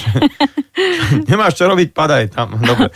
[1.31, 2.59] Nemáš čo robiť, padaj tam.
[2.59, 2.91] Dobre.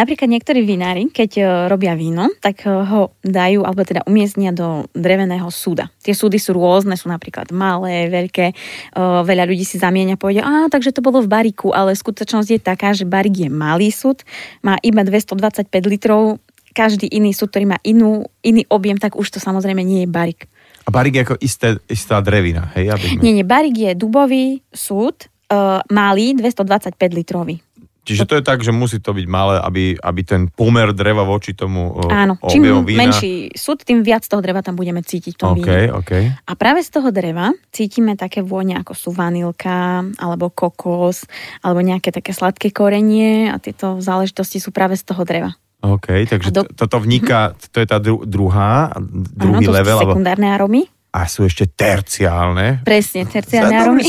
[0.00, 4.88] Napríklad niektorí vinári, keď e, robia víno, tak e, ho dajú, alebo teda umiestnia do
[4.96, 5.92] dreveného súda.
[6.00, 8.46] Tie súdy sú rôzne, sú napríklad malé, veľké.
[8.48, 8.54] E,
[8.96, 12.60] veľa ľudí si zamieňa a povedia, a takže to bolo v bariku, ale skutočnosť je
[12.64, 14.24] taká, že barik je malý súd,
[14.64, 16.40] má iba 225 litrov,
[16.72, 20.48] každý iný súd, ktorý má inú, iný objem, tak už to samozrejme nie je barik.
[20.86, 22.88] A barik je ako isté, istá drevina, hej?
[22.88, 23.20] Aby sme...
[23.20, 27.60] Nie, nie, barik je dubový súd, uh, malý, 225 litrový.
[28.00, 31.52] Čiže to je tak, že musí to byť malé, aby, aby ten pomer dreva voči
[31.52, 33.06] tomu Áno, čím vína...
[33.06, 35.76] menší súd, tým viac toho dreva tam budeme cítiť v tom okay, víne.
[36.00, 36.24] Okay.
[36.32, 41.28] A práve z toho dreva cítime také vône, ako sú vanilka, alebo kokos,
[41.60, 45.52] alebo nejaké také sladké korenie a tieto záležitosti sú práve z toho dreva.
[45.80, 46.62] OK, takže do...
[46.68, 48.92] toto vniká, to je tá dru- druhá,
[49.32, 49.98] druhý Áno, to level.
[50.00, 50.82] Sú sekundárne aromy.
[51.10, 52.84] A sú ešte terciálne.
[52.86, 54.04] Presne, terciálne aromy.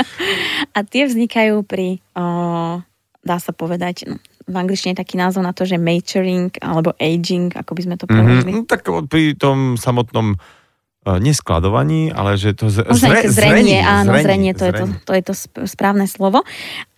[0.76, 2.82] a tie vznikajú pri o,
[3.28, 4.16] dá sa povedať, no,
[4.48, 8.08] v angličtine je taký názov na to, že maturing alebo aging, ako by sme to
[8.08, 8.50] povedali.
[8.56, 13.78] Mm-hmm, no, tak pri tom samotnom uh, neskladovaní, ale že to z, zre, zrenie, zrenie,
[13.84, 14.72] áno, zrenie, zrenie, to, zrenie.
[14.72, 15.34] Je to, to je to
[15.68, 16.40] správne slovo.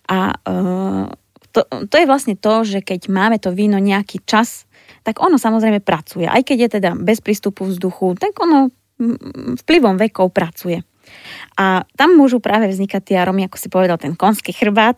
[0.07, 1.11] A uh,
[1.51, 4.63] to, to je vlastne to, že keď máme to víno nejaký čas,
[5.03, 6.23] tak ono samozrejme pracuje.
[6.23, 8.71] Aj keď je teda bez prístupu vzduchu, tak ono
[9.59, 10.85] vplyvom vekov pracuje.
[11.59, 14.97] A tam môžu práve vznikať tie aromy, ako si povedal, ten konský chrbát.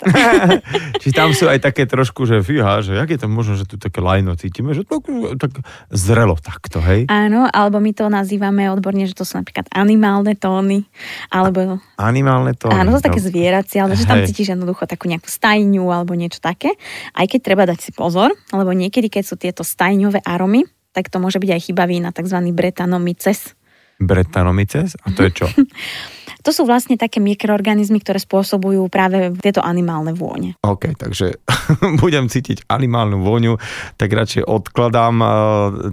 [1.01, 3.75] Či tam sú aj také trošku, že fíha, že jak je to možno, že tu
[3.81, 5.01] také lajno cítime, že to
[5.35, 5.59] tak
[5.91, 7.09] zrelo takto, hej?
[7.09, 10.85] Áno, alebo my to nazývame odborne, že to sú napríklad animálne tóny,
[11.33, 11.81] alebo...
[11.97, 12.77] Animálne tóny.
[12.77, 13.27] Áno, to sú také no.
[13.27, 14.29] zvieracie, ale že tam hej.
[14.29, 16.77] cítiš jednoducho takú nejakú stajňu alebo niečo také.
[17.17, 21.17] Aj keď treba dať si pozor, lebo niekedy, keď sú tieto stajňové aromy, tak to
[21.17, 22.37] môže byť aj chyba vína, tzv.
[22.53, 23.57] bretanomices.
[23.99, 24.97] Bretanomices?
[25.03, 25.47] A to je čo?
[26.43, 30.59] To sú vlastne také mikroorganizmy, ktoré spôsobujú práve tieto animálne vône.
[30.59, 31.39] OK, takže
[32.03, 33.55] budem cítiť animálnu vôňu,
[33.95, 35.29] tak radšej odkladám uh,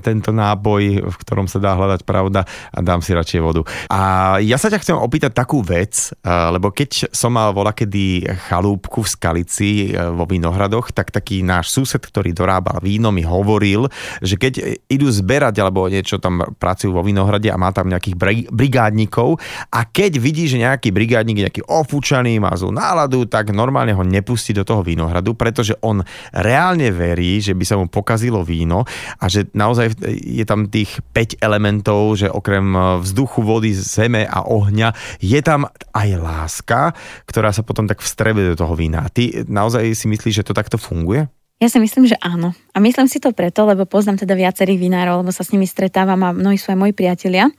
[0.03, 2.43] tento náboj, v ktorom sa dá hľadať pravda
[2.75, 3.63] a dám si radšej vodu.
[3.95, 9.07] A ja sa ťa chcem opýtať takú vec, uh, lebo keď som mal kedy chalúbku
[9.07, 13.87] v Skalici uh, vo Vinohradoch, tak taký náš sused, ktorý dorábal víno, mi hovoril,
[14.19, 18.19] že keď idú zberať alebo niečo tam pracujú vo Vinohrade a má tam nejakých
[18.51, 19.39] brigádnikov
[19.71, 23.93] a keď vidí vidí, že nejaký brigádnik je nejaký ofúčaný, má zlú náladu, tak normálne
[23.93, 26.01] ho nepustí do toho vínohradu, pretože on
[26.33, 28.89] reálne verí, že by sa mu pokazilo víno
[29.21, 32.73] a že naozaj je tam tých 5 elementov, že okrem
[33.05, 36.97] vzduchu, vody, zeme a ohňa je tam aj láska,
[37.29, 39.05] ktorá sa potom tak vstrebe do toho vína.
[39.13, 41.29] Ty naozaj si myslíš, že to takto funguje?
[41.61, 42.57] Ja si myslím, že áno.
[42.73, 46.17] A myslím si to preto, lebo poznám teda viacerých vinárov, lebo sa s nimi stretávam
[46.25, 47.53] a mnohí sú aj moji priatelia.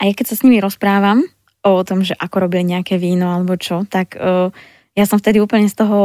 [0.00, 1.20] A ja keď sa s nimi rozprávam,
[1.64, 4.52] o tom, že ako robili nejaké víno alebo čo, tak uh,
[4.92, 5.98] ja som vtedy úplne z toho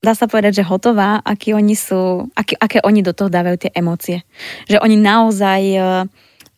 [0.00, 3.70] dá sa povedať, že hotová, aký oni sú, aký, aké oni do toho dávajú tie
[3.76, 4.24] emócie.
[4.64, 6.08] Že oni naozaj uh,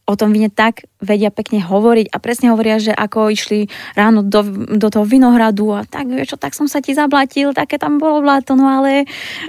[0.07, 4.42] o tom víne tak vedia pekne hovoriť a presne hovoria, že ako išli ráno do,
[4.79, 8.23] do toho vinohradu a tak, vieš čo, tak som sa ti zablatil, také tam bolo
[8.23, 9.07] bláto, no ale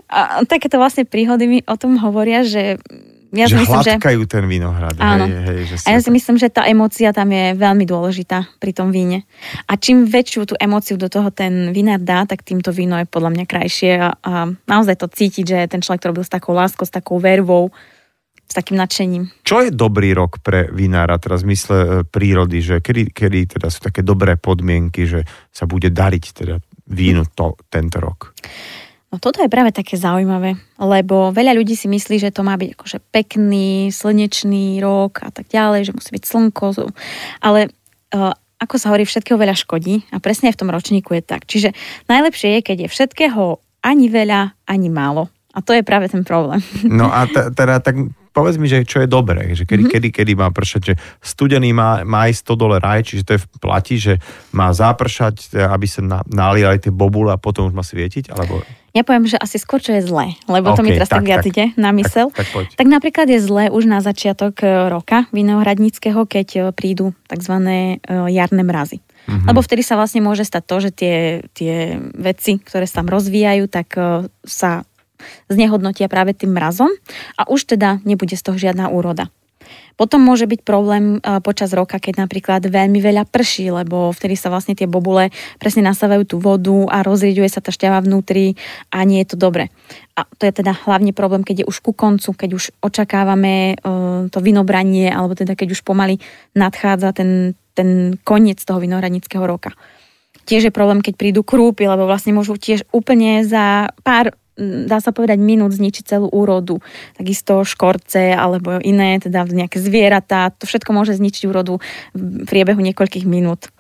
[0.10, 2.78] a, takéto vlastne príhody mi o tom hovoria, že
[3.34, 4.30] ja že myslím, hladkajú že...
[4.30, 4.94] ten vinohrad.
[5.02, 5.26] Áno.
[5.26, 8.72] Hej, hej, že a ja si myslím, že tá emócia tam je veľmi dôležitá pri
[8.78, 9.26] tom víne.
[9.66, 13.34] A čím väčšiu tú emóciu do toho ten vinár dá, tak týmto víno je podľa
[13.34, 16.86] mňa krajšie a, a naozaj to cítiť, že ten človek to robil s takou láskou,
[16.86, 17.74] s takou vervou,
[18.46, 19.34] s takým nadšením.
[19.42, 23.74] Čo je dobrý rok pre vinára, teraz v mysle e, prírody, že kedy, kedy teda
[23.74, 28.38] sú také dobré podmienky, že sa bude dariť teda vínu to, tento rok?
[29.14, 32.74] No toto je práve také zaujímavé, lebo veľa ľudí si myslí, že to má byť
[32.74, 36.90] akože pekný, slnečný rok a tak ďalej, že musí byť slnko.
[37.46, 41.22] Ale uh, ako sa hovorí, všetkého veľa škodí a presne aj v tom ročníku je
[41.22, 41.46] tak.
[41.46, 41.78] Čiže
[42.10, 45.30] najlepšie je, keď je všetkého ani veľa, ani málo.
[45.54, 46.60] A to je práve ten problém.
[46.82, 47.96] No a t- teda tak
[48.34, 49.94] povedz mi, že čo je dobré, že kedy, mm-hmm.
[49.94, 53.44] kedy, kedy má pršať, že studený má, má aj 100 dole raj, čiže to je
[53.46, 54.14] v plati, že
[54.50, 58.66] má zapršať, aby sa na, nalili aj tie bobule a potom už má svietiť, alebo...
[58.94, 61.30] Ja poviem, že asi skôr, čo je zlé, lebo okay, to mi teraz tak, tak
[61.30, 62.30] viac ide na mysel.
[62.30, 67.18] Tak, tak, tak napríklad je zlé už na začiatok e, roka vinohradníckého, keď e, prídu
[67.26, 67.58] tzv.
[67.58, 67.98] E,
[68.30, 69.02] jarné mrazy.
[69.02, 69.50] Mm-hmm.
[69.50, 71.18] Lebo vtedy sa vlastne môže stať to, že tie,
[71.58, 73.98] tie veci, ktoré sa tam rozvíjajú, tak
[74.46, 74.86] sa
[75.48, 76.92] znehodnotia práve tým mrazom
[77.40, 79.30] a už teda nebude z toho žiadna úroda.
[79.94, 84.50] Potom môže byť problém e, počas roka, keď napríklad veľmi veľa prší, lebo vtedy sa
[84.50, 85.30] vlastne tie bobule
[85.62, 88.58] presne nasávajú tú vodu a rozrieďuje sa tá šťava vnútri
[88.90, 89.70] a nie je to dobre.
[90.18, 93.76] A to je teda hlavne problém, keď je už ku koncu, keď už očakávame e,
[94.34, 96.18] to vinobranie, alebo teda keď už pomaly
[96.58, 99.78] nadchádza ten, ten koniec toho vinohradnického roka.
[100.44, 105.10] Tiež je problém, keď prídu krúpy, lebo vlastne môžu tiež úplne za pár dá sa
[105.10, 106.78] povedať, minút zničiť celú úrodu.
[107.18, 111.82] Takisto škorce alebo iné, teda nejaké zvieratá, to všetko môže zničiť úrodu
[112.14, 113.74] v priebehu niekoľkých minút.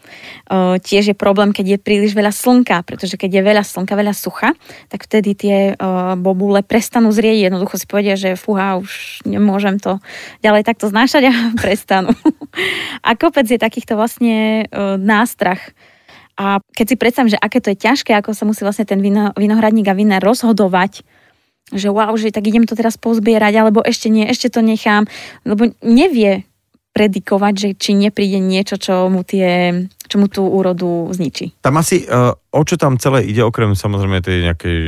[0.81, 4.57] Tiež je problém, keď je príliš veľa slnka, pretože keď je veľa slnka, veľa sucha,
[4.89, 5.57] tak vtedy tie
[6.17, 10.01] bobule prestanú zrieť, jednoducho si povedia, že fúha, už nemôžem to
[10.41, 12.11] ďalej takto znášať a prestanú.
[13.07, 14.69] A kopec je takýchto vlastne
[15.01, 15.73] nástrach
[16.33, 19.29] a keď si predstavím, že aké to je ťažké, ako sa musí vlastne ten vino,
[19.37, 21.05] vinohradník a vina rozhodovať,
[21.73, 25.05] že wow, že tak idem to teraz pozbierať, alebo ešte nie, ešte to nechám,
[25.45, 26.45] lebo nevie
[26.93, 29.73] predikovať, že či nepríde niečo, čo mu, tie,
[30.05, 31.57] čo mu tú úrodu zničí.
[31.65, 34.79] Tam asi, uh, o čo tam celé ide, okrem samozrejme tej nejakej,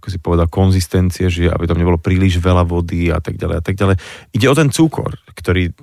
[0.00, 3.62] ako si povedal, konzistencie, že aby tam nebolo príliš veľa vody a tak ďalej a
[3.62, 4.00] tak ďalej.
[4.32, 5.76] Ide o ten cukor, ktorý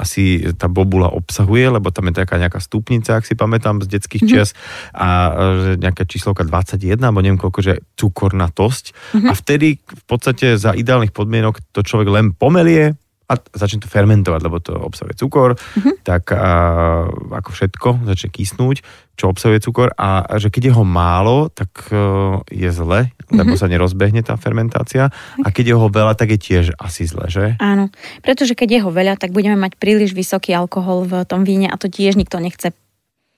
[0.00, 4.24] asi tá bobula obsahuje, lebo tam je taká nejaká stupnica, ak si pamätám z detských
[4.24, 4.40] mm-hmm.
[4.40, 4.56] čias
[4.96, 5.06] a
[5.52, 8.84] že nejaká číslovka 21, alebo neviem koľko, že cukornatosť.
[8.96, 9.28] Mm-hmm.
[9.28, 12.96] A vtedy v podstate za ideálnych podmienok to človek len pomelie,
[13.30, 15.94] a začne to fermentovať, lebo to obsahuje cukor, uh-huh.
[16.02, 18.82] tak a, ako všetko začne kysnúť,
[19.14, 23.70] čo obsahuje cukor a že keď je ho málo, tak uh, je zle, lebo sa
[23.70, 25.14] nerozbehne tá fermentácia
[25.46, 27.54] a keď je ho veľa, tak je tiež asi zle, že?
[27.62, 27.94] Áno,
[28.26, 31.76] pretože keď je ho veľa, tak budeme mať príliš vysoký alkohol v tom víne a
[31.78, 32.74] to tiež nikto nechce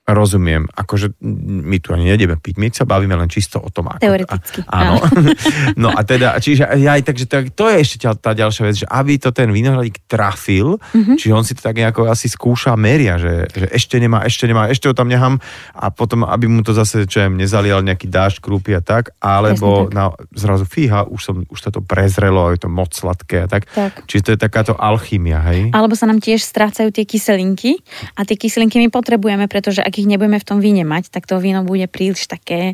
[0.03, 1.15] Rozumiem, akože
[1.63, 4.03] my tu ani nedeme piť, my sa bavíme len čisto o tom, ako...
[4.03, 4.59] Teoreticky.
[4.67, 4.99] A, áno.
[5.87, 9.15] no a teda, čiže aj takže to, to je ešte tá ďalšia vec, že aby
[9.15, 11.15] to ten vinohradík trafil, mm-hmm.
[11.15, 14.67] čiže on si to tak nejako asi skúša, meria, že, že ešte nemá, ešte nemá,
[14.67, 15.39] ešte ho tam nechám
[15.71, 19.87] a potom, aby mu to zase, čo jem, nezalial nejaký dážď, krúpy a tak, alebo
[19.87, 19.95] tak.
[19.95, 23.71] na, zrazu fíha, už, som, už sa to prezrelo, je to moc sladké a tak.
[23.71, 24.03] tak.
[24.03, 25.71] Čiže to je takáto alchymia, hej?
[25.71, 27.79] Alebo sa nám tiež strácajú tie kyselinky
[28.19, 31.37] a tie kyselinky my potrebujeme, pretože ak ich nebudeme v tom víne mať, tak to
[31.37, 32.73] víno bude príliš také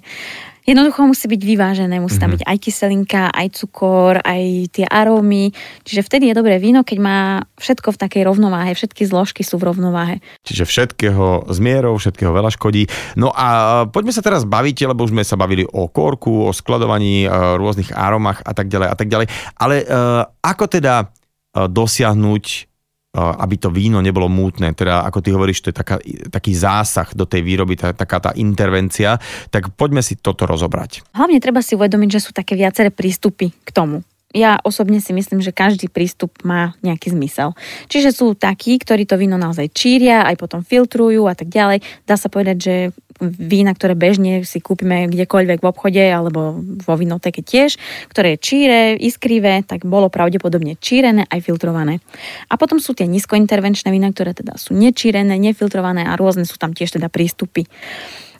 [0.70, 2.46] Jednoducho musí byť vyvážené, musí tam mm-hmm.
[2.46, 5.50] byť aj kyselinka, aj cukor, aj tie arómy.
[5.82, 9.74] Čiže vtedy je dobré víno, keď má všetko v takej rovnováhe, všetky zložky sú v
[9.74, 10.22] rovnováhe.
[10.46, 12.86] Čiže všetkého zmierov, všetkého veľa škodí.
[13.18, 17.26] No a poďme sa teraz baviť, lebo už sme sa bavili o korku, o skladovaní,
[17.58, 19.28] rôznych aromách a tak ďalej a tak ďalej.
[19.58, 21.10] Ale uh, ako teda
[21.50, 22.69] dosiahnuť
[23.16, 24.70] aby to víno nebolo mútne.
[24.78, 25.98] Teda, ako ty hovoríš, to je taká,
[26.30, 29.18] taký zásah do tej výroby, tá, taká tá intervencia.
[29.50, 31.02] Tak poďme si toto rozobrať.
[31.18, 35.42] Hlavne treba si uvedomiť, že sú také viaceré prístupy k tomu ja osobne si myslím,
[35.42, 37.58] že každý prístup má nejaký zmysel.
[37.90, 41.82] Čiže sú takí, ktorí to víno naozaj číria, aj potom filtrujú a tak ďalej.
[42.06, 42.76] Dá sa povedať, že
[43.20, 47.76] vína, ktoré bežne si kúpime kdekoľvek v obchode alebo vo vinoteke tiež,
[48.14, 52.00] ktoré je číre, iskrivé, tak bolo pravdepodobne čírené aj filtrované.
[52.48, 56.72] A potom sú tie nízkointervenčné vína, ktoré teda sú nečírené, nefiltrované a rôzne sú tam
[56.72, 57.68] tiež teda prístupy.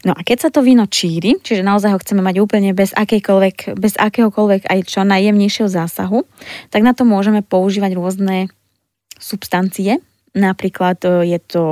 [0.08, 2.96] No a keď sa to víno číri, čiže naozaj ho chceme mať úplne bez,
[3.76, 6.24] bez akéhokoľvek aj čo najjemnejšieho zásahu,
[6.72, 8.48] tak na to môžeme používať rôzne
[9.20, 10.00] substancie,
[10.38, 11.64] Napríklad e, je to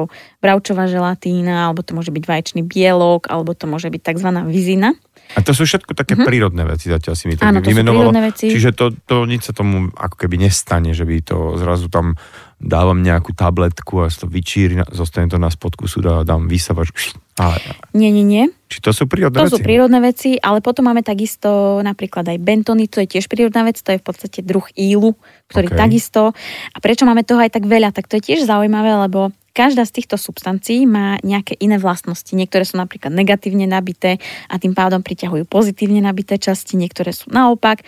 [0.42, 4.30] bravčová želatína, alebo to môže byť vaječný bielok, alebo to môže byť tzv.
[4.50, 4.98] vizina.
[5.36, 6.28] A to sú všetko také mm-hmm.
[6.28, 8.10] prírodné veci, zatiaľ si mi to Áno, to vymenovalo.
[8.16, 8.48] Veci.
[8.50, 12.18] Čiže to, to nič sa tomu ako keby nestane, že by to zrazu tam
[12.58, 17.13] dávam nejakú tabletku a to vyčíri, zostane to na spodku súda a dám vysavač.
[17.38, 17.54] A...
[17.93, 18.50] Nie, nie, nie.
[18.65, 19.54] Či to sú prírodné to veci?
[19.54, 23.62] To sú prírodné veci, ale potom máme takisto napríklad aj bentony, to je tiež prírodná
[23.62, 25.13] vec, to je v podstate druh ílu,
[25.54, 25.78] ktorý okay.
[25.78, 26.34] takisto.
[26.74, 27.93] A prečo máme toho aj tak veľa?
[27.93, 32.30] Tak to je tiež zaujímavé, lebo každá z týchto substancií má nejaké iné vlastnosti.
[32.34, 34.17] Niektoré sú napríklad negatívne nabité
[34.50, 37.86] a tým pádom priťahujú pozitívne nabité časti, niektoré sú naopak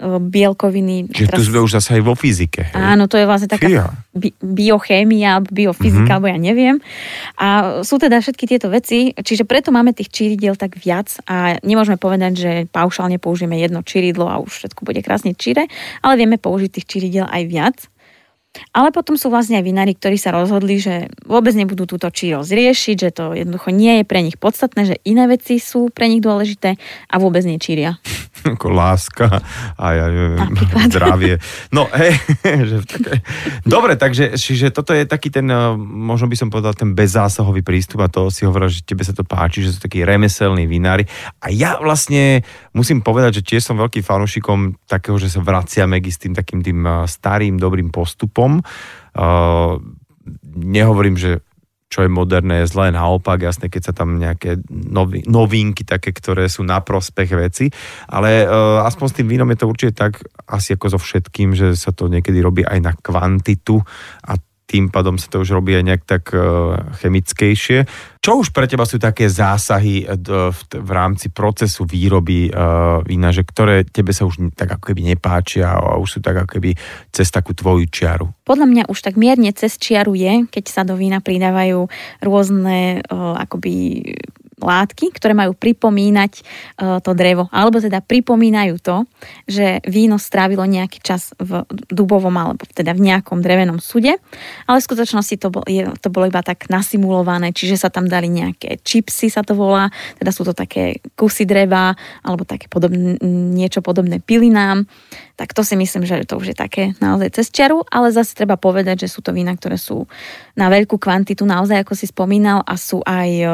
[0.00, 1.12] bielkoviny.
[1.12, 1.38] Čiže teraz...
[1.38, 2.72] tu sme už zase aj vo fyzike.
[2.72, 2.76] Hej?
[2.76, 6.14] Áno, to je vlastne taká bi- biochémia biofyzika, mm-hmm.
[6.16, 6.76] alebo ja neviem.
[7.36, 12.00] A sú teda všetky tieto veci, čiže preto máme tých číridiel tak viac a nemôžeme
[12.00, 15.68] povedať, že paušálne použijeme jedno číridlo a už všetko bude krásne číre,
[16.00, 17.76] ale vieme použiť tých číridiel aj viac.
[18.74, 22.96] Ale potom sú vlastne aj vinári, ktorí sa rozhodli, že vôbec nebudú túto čírosť riešiť,
[22.98, 26.74] že to jednoducho nie je pre nich podstatné, že iné veci sú pre nich dôležité
[27.10, 28.02] a vôbec nečíria.
[28.58, 29.38] Ako láska
[29.78, 30.50] a ja neviem,
[30.90, 31.34] zdravie.
[31.70, 33.22] No hej, že také...
[33.62, 38.02] Dobre, takže čiže toto je taký ten, eh, možno by som povedal, ten bezzásahový prístup
[38.02, 41.06] a to si hovoril, že tebe sa to páči, že sú takí remeselní vinári.
[41.38, 42.42] A ja vlastne
[42.74, 46.66] musím povedať, že tiež som veľkým fanúšikom takého, že sa vraciame k s tým takým
[46.66, 48.64] tým eh, starým dobrým postupom postupom.
[49.12, 49.76] Uh,
[50.56, 51.44] nehovorím, že
[51.90, 56.46] čo je moderné, je zlé, naopak, jasne, keď sa tam nejaké novi, novinky také, ktoré
[56.46, 57.66] sú na prospech veci,
[58.06, 61.74] ale uh, aspoň s tým vínom je to určite tak, asi ako so všetkým, že
[61.74, 63.82] sa to niekedy robí aj na kvantitu
[64.22, 64.38] a
[64.70, 66.38] tým pádom sa to už robí aj nejak tak e,
[67.02, 67.90] chemickejšie.
[68.22, 70.14] Čo už pre teba sú také zásahy e,
[70.78, 72.50] v rámci procesu výroby e,
[73.02, 76.62] vína, že ktoré tebe sa už tak ako keby nepáčia a už sú tak ako
[76.62, 76.78] keby
[77.10, 78.30] cez takú tvoju čiaru?
[78.46, 81.90] Podľa mňa už tak mierne cez čiaru je, keď sa do vína pridávajú
[82.22, 84.06] rôzne akoby
[84.62, 89.08] látky, ktoré majú pripomínať uh, to drevo, alebo teda pripomínajú to,
[89.48, 94.16] že víno strávilo nejaký čas v dubovom alebo teda v nejakom drevenom sude,
[94.68, 98.28] ale v skutočnosti to, bol, je, to bolo iba tak nasimulované, čiže sa tam dali
[98.28, 99.88] nejaké čipsy sa to volá,
[100.20, 103.16] teda sú to také kusy dreva alebo také podobné,
[103.54, 104.84] niečo podobné pilinám,
[105.40, 108.60] tak to si myslím, že to už je také naozaj cez čiaru, ale zase treba
[108.60, 110.04] povedať, že sú to vína, ktoré sú
[110.52, 113.46] na veľkú kvantitu naozaj, ako si spomínal, a sú aj e,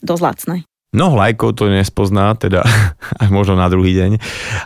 [0.00, 0.56] dosť lacné.
[0.96, 2.64] No lajkov to nespozná, teda
[3.20, 4.16] aj možno na druhý deň,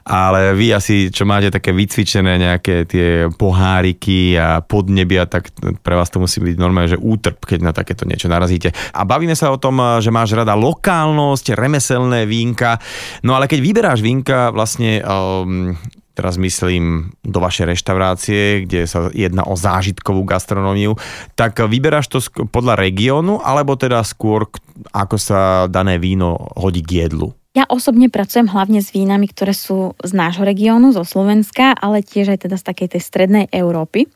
[0.06, 5.50] ale vy asi, čo máte také vycvičené nejaké tie poháriky a podnebia, tak
[5.82, 8.70] pre vás to musí byť normálne, že útrp, keď na takéto niečo narazíte.
[8.94, 12.78] A bavíme sa o tom, že máš rada lokálnosť, remeselné vínka,
[13.26, 15.74] no ale keď vyberáš vínka, vlastne um,
[16.14, 20.98] teraz myslím do vašej reštaurácie, kde sa jedná o zážitkovú gastronómiu,
[21.38, 22.18] tak vyberáš to
[22.50, 24.50] podľa regiónu, alebo teda skôr
[24.90, 27.36] ako sa dané víno hodí k jedlu?
[27.50, 32.30] Ja osobne pracujem hlavne s vínami, ktoré sú z nášho regiónu, zo Slovenska, ale tiež
[32.30, 34.06] aj teda z takej tej strednej Európy.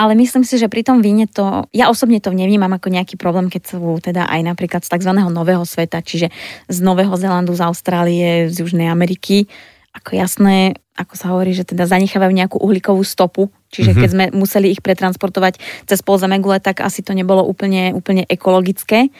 [0.00, 3.52] Ale myslím si, že pri tom víne to, ja osobne to nevnímam ako nejaký problém,
[3.52, 5.12] keď sú teda aj napríklad z tzv.
[5.12, 6.32] nového sveta, čiže
[6.72, 9.44] z Nového Zelandu, z Austrálie, z Južnej Ameriky.
[9.90, 14.02] Ako jasné, ako sa hovorí, že teda zanechávajú nejakú uhlíkovú stopu, čiže mm-hmm.
[14.06, 19.10] keď sme museli ich pretransportovať cez polzemegule, tak asi to nebolo úplne, úplne ekologické.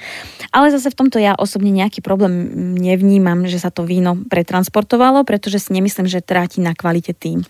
[0.55, 5.59] Ale zase v tomto ja osobne nejaký problém nevnímam, že sa to víno pretransportovalo, pretože
[5.67, 7.43] si nemyslím, že tráti na kvalite tým.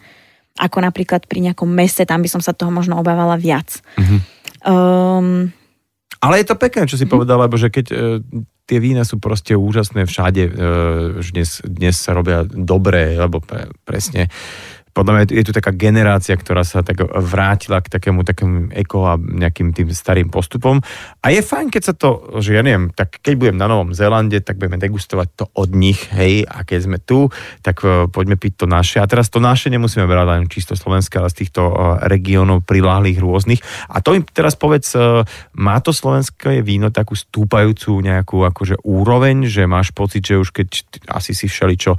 [0.56, 3.84] Ako napríklad pri nejakom mese, tam by som sa toho možno obávala viac.
[4.00, 4.20] Mm-hmm.
[4.64, 5.52] Um,
[6.20, 7.12] ale je to pekné, čo si mm-hmm.
[7.16, 7.96] povedala, lebo že keď e,
[8.68, 10.42] tie vína sú proste úžasné všade.
[10.46, 10.52] E,
[11.32, 13.40] dnes, dnes sa robia dobré, lebo
[13.88, 14.28] presne
[14.90, 19.14] podľa mňa je tu taká generácia, ktorá sa tak vrátila k takému, takému eko a
[19.16, 20.82] nejakým tým starým postupom.
[21.22, 24.42] A je fajn, keď sa to, že ja neviem, tak keď budem na Novom Zélande,
[24.42, 27.30] tak budeme degustovať to od nich, hej, a keď sme tu,
[27.62, 28.98] tak uh, poďme piť to naše.
[28.98, 31.74] A teraz to naše nemusíme brať len čisto slovenské, ale z týchto uh,
[32.04, 33.60] regiónov priláhlých rôznych.
[33.90, 35.22] A to im teraz povedz, uh,
[35.54, 40.68] má to slovenské víno takú stúpajúcu nejakú akože úroveň, že máš pocit, že už keď
[41.10, 41.92] asi si všeličo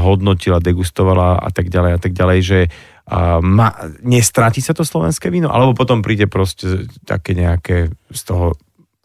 [0.00, 2.60] hodnotila, degustovala a tak ďalej a tak ďalej, že
[3.10, 3.74] a ma,
[4.06, 8.54] nestratí sa to slovenské víno, alebo potom príde proste také nejaké z toho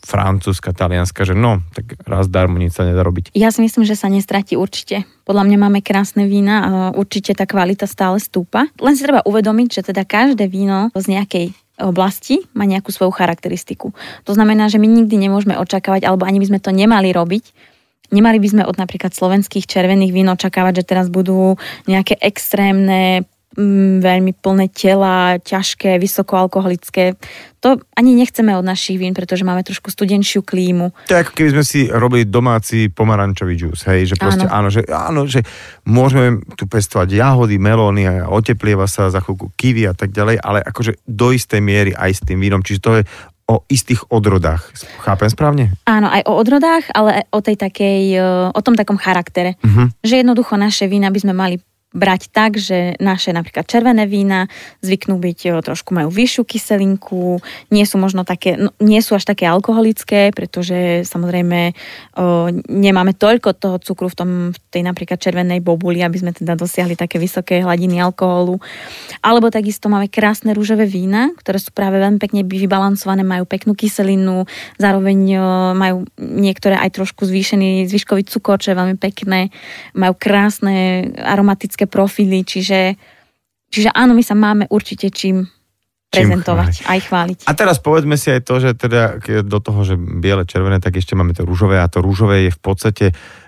[0.06, 3.34] francúzska, talianska, že no, tak raz darmo nič sa nedá robiť.
[3.34, 5.10] Ja si myslím, že sa nestratí určite.
[5.26, 8.70] Podľa mňa máme krásne vína a určite tá kvalita stále stúpa.
[8.78, 11.46] Len si treba uvedomiť, že teda každé víno z nejakej
[11.82, 13.98] oblasti má nejakú svoju charakteristiku.
[14.30, 17.74] To znamená, že my nikdy nemôžeme očakávať, alebo ani by sme to nemali robiť,
[18.14, 21.58] Nemali by sme od napríklad slovenských červených vín očakávať, že teraz budú
[21.90, 27.16] nejaké extrémne mm, veľmi plné tela, ťažké, vysokoalkoholické.
[27.64, 30.94] To ani nechceme od našich vín, pretože máme trošku studenšiu klímu.
[31.10, 34.54] To je ako keby sme si robili domáci pomarančový džús, hej, že proste áno.
[34.54, 35.42] áno, že, áno, že
[35.88, 40.62] môžeme tu pestovať jahody, melóny a oteplieva sa za chvíľku kivy a tak ďalej, ale
[40.62, 43.04] akože do istej miery aj s tým vínom, čiže to je
[43.46, 44.74] o istých odrodách.
[45.06, 45.64] Chápem správne?
[45.86, 48.18] Áno, aj o odrodách, ale o tej takej,
[48.50, 49.54] o tom takom charaktere.
[49.62, 49.86] Uh-huh.
[50.02, 51.56] Že jednoducho naše vína by sme mali
[51.96, 54.52] brať tak, že naše napríklad červené vína
[54.84, 57.40] zvyknú byť, trošku majú vyššiu kyselinku,
[57.72, 61.72] nie sú možno také, no, nie sú až také alkoholické, pretože samozrejme
[62.20, 66.60] o, nemáme toľko toho cukru v, tom, v tej napríklad červenej bobuli, aby sme teda
[66.60, 68.60] dosiahli také vysoké hladiny alkoholu.
[69.24, 74.44] Alebo takisto máme krásne rúžové vína, ktoré sú práve veľmi pekne vybalancované, majú peknú kyselinu,
[74.76, 79.48] zároveň o, majú niektoré aj trošku zvýšený zvyškový cukor, čo je veľmi pekné,
[79.96, 82.96] majú krásne aromatické profily, čiže,
[83.70, 85.48] čiže áno, my sa máme určite čím
[86.16, 86.92] prezentovať, chváliť.
[86.92, 87.40] aj chváliť.
[87.44, 91.12] A teraz povedzme si aj to, že teda do toho, že biele, červené, tak ešte
[91.18, 93.45] máme to rúžové a to rúžové je v podstate a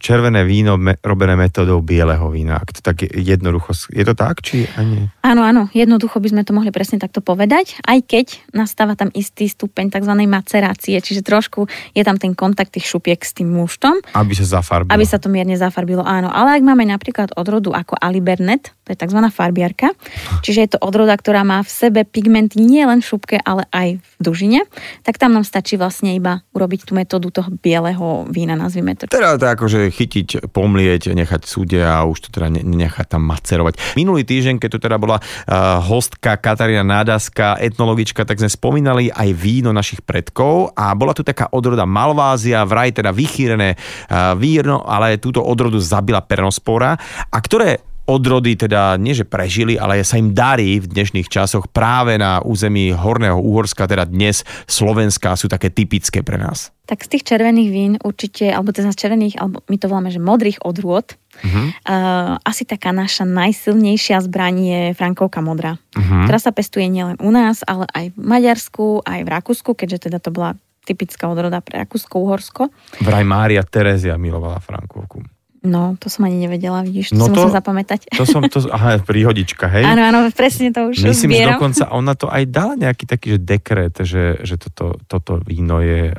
[0.00, 2.56] červené víno me, robené metodou bieleho vína.
[2.56, 5.12] Ak to tak jednoducho, je to tak, či ani?
[5.20, 8.26] Áno, áno, jednoducho by sme to mohli presne takto povedať, aj keď
[8.56, 10.12] nastáva tam istý stupeň tzv.
[10.24, 14.00] macerácie, čiže trošku je tam ten kontakt tých šupiek s tým muštom.
[14.16, 14.96] Aby sa zafarbilo.
[14.96, 16.32] Aby sa to mierne zafarbilo, áno.
[16.32, 19.20] Ale ak máme napríklad odrodu ako Alibernet, to je tzv.
[19.28, 19.92] farbiarka,
[20.40, 24.00] čiže je to odroda, ktorá má v sebe pigmenty nie len v šupke, ale aj
[24.00, 24.64] v dužine,
[25.04, 29.10] tak tam nám stačí vlastne iba urobiť tú metódu toho bieleho vína, nazvime to.
[29.10, 33.98] Teda to akože chytiť, pomlieť, nechať súde a už to teda nechať tam macerovať.
[33.98, 39.28] Minulý týždeň, keď tu teda bola uh, hostka Katarína Nádaska, etnologička, tak sme spomínali aj
[39.32, 45.22] víno našich predkov a bola tu taká odroda Malvázia, vraj teda vychýrené uh, víno, ale
[45.22, 46.98] túto odrodu zabila pernospora
[47.30, 52.20] a ktoré odrody teda nie, že prežili, ale sa im darí v dnešných časoch práve
[52.20, 56.68] na území Horného Úhorska, teda dnes Slovenska sú také typické pre nás.
[56.84, 60.20] Tak z tých červených vín určite, alebo teda z červených, alebo my to voláme, že
[60.20, 61.72] modrých odrôd, uh-huh.
[61.88, 66.28] uh, asi taká naša najsilnejšia zbraň je Frankovka modrá, uh-huh.
[66.28, 70.20] ktorá sa pestuje nielen u nás, ale aj v Maďarsku, aj v Rakúsku, keďže teda
[70.20, 72.68] to bola typická odroda pre Rakúsko-Uhorsko.
[73.00, 75.24] Vraj Mária Terezia milovala Frankovku.
[75.64, 78.12] No, to som ani nevedela, vidíš, to no som to, zapamätať.
[78.20, 79.88] To som, to, aha, príhodička, hej?
[79.88, 81.56] Áno, áno, presne to už Myslím, zbieram.
[81.56, 85.80] že dokonca ona to aj dala nejaký taký, že dekret, že, že toto, toto víno
[85.80, 86.12] je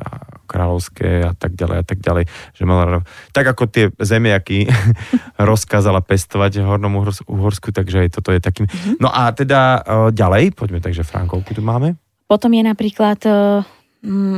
[0.49, 2.25] kráľovské a tak ďalej a tak ďalej.
[2.57, 3.05] Že mala,
[3.37, 4.65] tak ako tie zemiaky
[5.37, 8.65] rozkázala pestovať v Hornom Uhorsku, takže toto je takým.
[8.65, 8.97] Mm-hmm.
[8.97, 11.93] No a teda uh, ďalej, poďme, takže Frankovku tu máme.
[12.25, 13.63] Potom je napríklad Mm,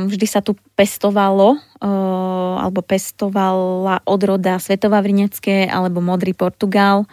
[0.08, 1.86] vždy sa tu pestovalo eh,
[2.58, 7.04] alebo pestovala odroda Svetová Vrinecké alebo Modrý Portugal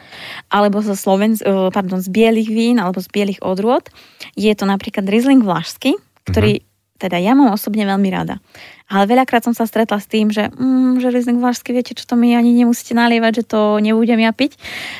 [0.47, 3.91] alebo zo Sloven, eh, pardon, z bielých vín alebo z bielých odrôd.
[4.39, 5.99] Je to napríklad Riesling Vlašský,
[6.31, 6.99] ktorý uh-huh.
[7.03, 8.39] teda ja mám osobne veľmi rada.
[8.85, 12.13] Ale veľakrát som sa stretla s tým, že, mm, že Riesling Vlašský, viete čo, to
[12.13, 14.55] mi ani nemusíte nalievať, že to nebudem ja piť.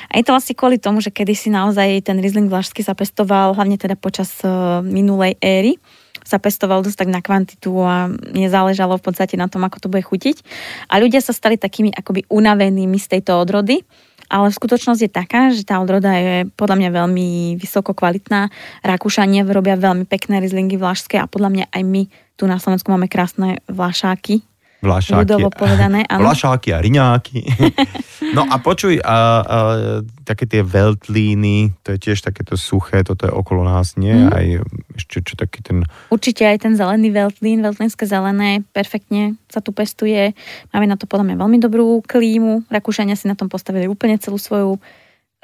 [0.10, 3.78] A je to asi kvôli tomu, že kedysi naozaj ten Riesling Vlašský sa pestoval, hlavne
[3.78, 5.78] teda počas uh, minulej éry
[6.26, 10.03] sa pestoval dosť tak na kvantitu a nezáležalo v podstate na tom, ako to bude
[10.03, 10.41] chutiť.
[10.89, 13.86] A ľudia sa stali takými akoby unavenými z tejto odrody,
[14.26, 17.30] ale skutočnosť je taká, že tá odroda je podľa mňa veľmi
[17.61, 18.49] vysoko kvalitná.
[18.82, 22.03] Rakúšania robia veľmi pekné rizlingy vlašské a podľa mňa aj my
[22.36, 24.41] tu na Slovensku máme krásne vlašáky,
[24.84, 26.28] Vlašáky, ľudovo povedané, áno.
[26.28, 27.41] Vlašáky a riňáky.
[28.38, 29.17] no a počuj, a, a,
[30.28, 34.13] také tie veltlíny, to je tiež takéto suché, toto je okolo nás, nie?
[34.13, 34.30] Mm.
[34.30, 34.45] Aj
[34.99, 35.88] ešte čo taký ten...
[36.11, 40.36] Určite aj ten zelený veltlín, veltlínske zelené, perfektne sa tu pestuje.
[40.76, 42.67] Máme na to podľa mňa veľmi dobrú klímu.
[42.67, 44.78] Rakúšania si na tom postavili úplne celú svoju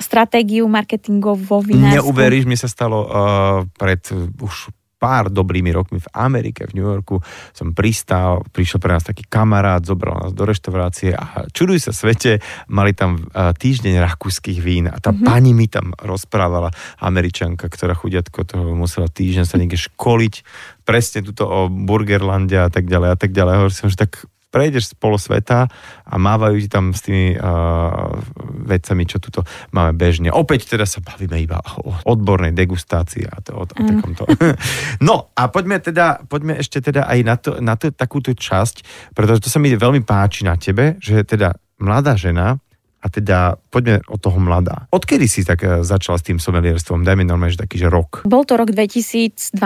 [0.01, 1.61] stratégiu marketingovú
[1.93, 3.09] Neuveríš, mi sa stalo uh,
[3.77, 4.01] pred
[4.41, 7.17] už pár dobrými rokmi v Amerike, v New Yorku
[7.57, 12.37] som pristál, prišiel pre nás taký kamarát, zobral nás do reštaurácie a čuduj sa svete,
[12.69, 15.25] mali tam týždeň rakúskych vín a tá mm-hmm.
[15.25, 16.69] pani mi tam rozprávala,
[17.01, 20.45] američanka, ktorá chudiatko toho musela týždeň sa niekde školiť,
[20.85, 23.53] presne tuto o Burgerlande a tak ďalej a tak ďalej.
[23.57, 25.71] Hovorím som, že tak prejdeš z polo sveta
[26.03, 28.11] a mávajú ti tam s tými uh,
[28.67, 30.27] vecami, čo tuto máme bežne.
[30.29, 34.27] Opäť teda sa bavíme iba o odbornej degustácii a to, o, o takomto.
[35.07, 39.47] no a poďme teda, poďme ešte teda aj na, to, na to, takúto časť, pretože
[39.47, 42.59] to sa mi veľmi páči na tebe, že teda mladá žena
[43.01, 44.85] a teda poďme od toho mladá.
[44.93, 47.01] Odkedy si tak e, začala s tým somelierstvom?
[47.01, 48.21] Dajme normálne, že taký, že rok.
[48.29, 49.57] Bol to rok 2012.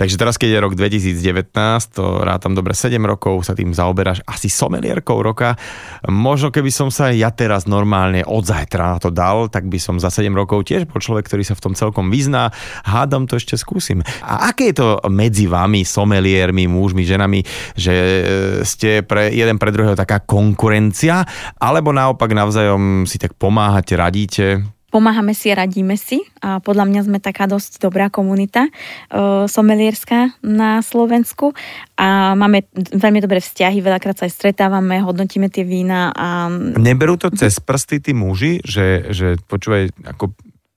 [0.00, 1.52] Takže teraz, keď je rok 2019,
[1.92, 5.60] to rátam dobre 7 rokov, sa tým zaoberáš asi somelierkou roka.
[6.08, 10.00] Možno keby som sa ja teraz normálne od zajtra na to dal, tak by som
[10.00, 12.48] za 7 rokov tiež bol človek, ktorý sa v tom celkom vyzná.
[12.88, 14.00] Hádam to ešte skúsim.
[14.24, 17.44] A aké je to medzi vami, someliermi, mužmi, ženami,
[17.76, 18.22] že e,
[18.64, 21.28] ste pre jeden pre druhého taká konkurencia,
[21.60, 24.62] alebo naopak navzájom navzájom si tak pomáhate, radíte?
[24.86, 30.78] Pomáhame si, radíme si a podľa mňa sme taká dosť dobrá komunita uh, somelierská na
[30.86, 31.50] Slovensku
[31.98, 36.46] a máme veľmi dobré vzťahy, veľakrát sa aj stretávame, hodnotíme tie vína a...
[36.78, 40.30] Neberú to cez prsty tí muži, že, že počúvaj, ako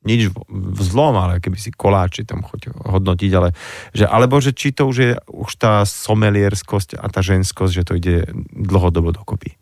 [0.07, 3.51] nič v zlom, ale keby si koláči tam choď hodnotiť, ale
[3.91, 7.93] že, alebo že či to už je už tá somelierskosť a tá ženskosť, že to
[7.99, 9.59] ide dlhodobo dokopy.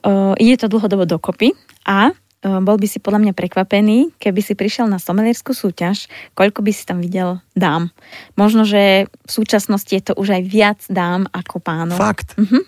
[0.00, 1.52] Uh, ide to dlhodobo dokopy
[1.84, 6.72] a bol by si podľa mňa prekvapený, keby si prišiel na somelierskú súťaž, koľko by
[6.76, 7.88] si tam videl dám.
[8.36, 11.96] Možno, že v súčasnosti je to už aj viac dám ako pánov.
[11.96, 12.36] Fakt?
[12.36, 12.60] Uh-huh.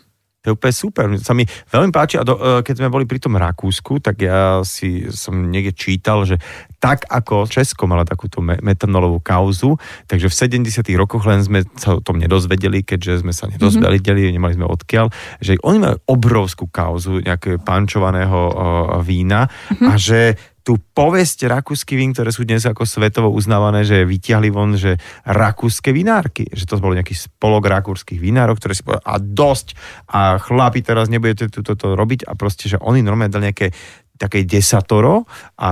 [0.47, 1.05] To je úplne super.
[1.19, 1.43] Sa mi
[1.75, 5.51] veľmi páči a do, e, keď sme boli pri tom Rakúsku, tak ja si som
[5.51, 6.39] niekde čítal, že
[6.79, 9.75] tak ako Česko mala takúto metanolovú kauzu,
[10.07, 14.37] takže v 70 rokoch len sme sa o tom nedozvedeli, keďže sme sa nedozvedeli, mm-hmm.
[14.39, 15.11] nemali sme odkiaľ,
[15.43, 18.39] že oni majú obrovskú kauzu nejakého pančovaného
[19.03, 19.89] vína mm-hmm.
[19.91, 24.75] a že tú povesť rakúsky vín, ktoré sú dnes ako svetovo uznávané, že vytiahli von,
[24.75, 29.79] že rakúske vinárky, že to bol nejaký spolok rakúskych vinárov, ktoré si povedali, a dosť,
[30.11, 33.71] a chlapi teraz nebudete toto robiť a proste, že oni normálne dali nejaké
[34.17, 35.29] také desatoro
[35.61, 35.71] a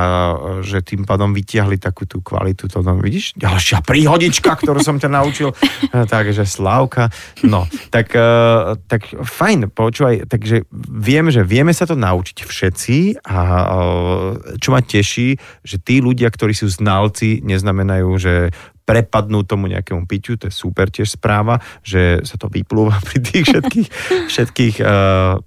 [0.61, 2.69] že tým pádom vytiahli takú tú kvalitu.
[2.71, 5.51] To, no, vidíš, ďalšia príhodička, ktorú som ťa naučil.
[6.15, 7.09] takže Slávka.
[7.43, 13.39] No, tak, uh, tak fajn, počúvaj, takže viem, že vieme sa to naučiť všetci a
[13.41, 18.35] uh, čo ma teší, že tí ľudia, ktorí sú znalci, neznamenajú, že
[18.85, 23.45] prepadnú tomu nejakému piťu, to je super tiež správa, že sa to vyplúva pri tých
[23.49, 23.89] všetkých,
[24.33, 25.41] všetkých uh,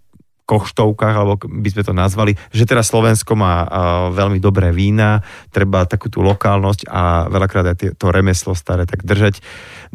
[0.48, 3.68] koštovkách, alebo by sme to nazvali, že teraz Slovensko má
[4.16, 5.20] veľmi dobré vína,
[5.52, 9.44] treba takú tú lokálnosť a veľakrát aj to remeslo staré tak držať.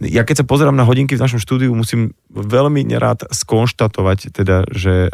[0.05, 5.09] Ja keď sa pozerám na hodinky v našom štúdiu, musím veľmi nerád skonštatovať, teda, že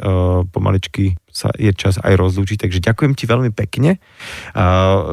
[0.51, 4.03] pomaličky sa je čas aj rozlúčiť, takže ďakujem ti veľmi pekne.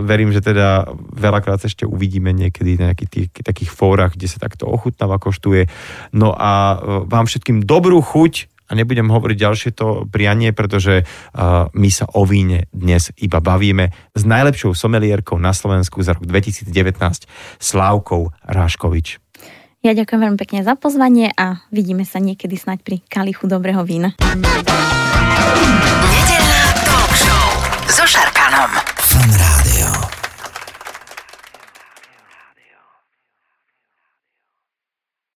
[0.01, 4.41] Verím, že teda veľakrát sa ešte uvidíme niekedy na nejakých tých, takých fórach, kde sa
[4.41, 5.69] takto ochutnáva, koštuje.
[6.17, 11.89] No a vám všetkým dobrú chuť a nebudem hovoriť ďalšie to prianie, pretože uh, my
[11.93, 16.69] sa o víne dnes iba bavíme s najlepšou somelierkou na Slovensku za rok 2019,
[17.61, 19.21] Slávkou Ráškovič.
[19.85, 24.17] Ja ďakujem veľmi pekne za pozvanie a vidíme sa niekedy snať pri kalichu dobrého vína.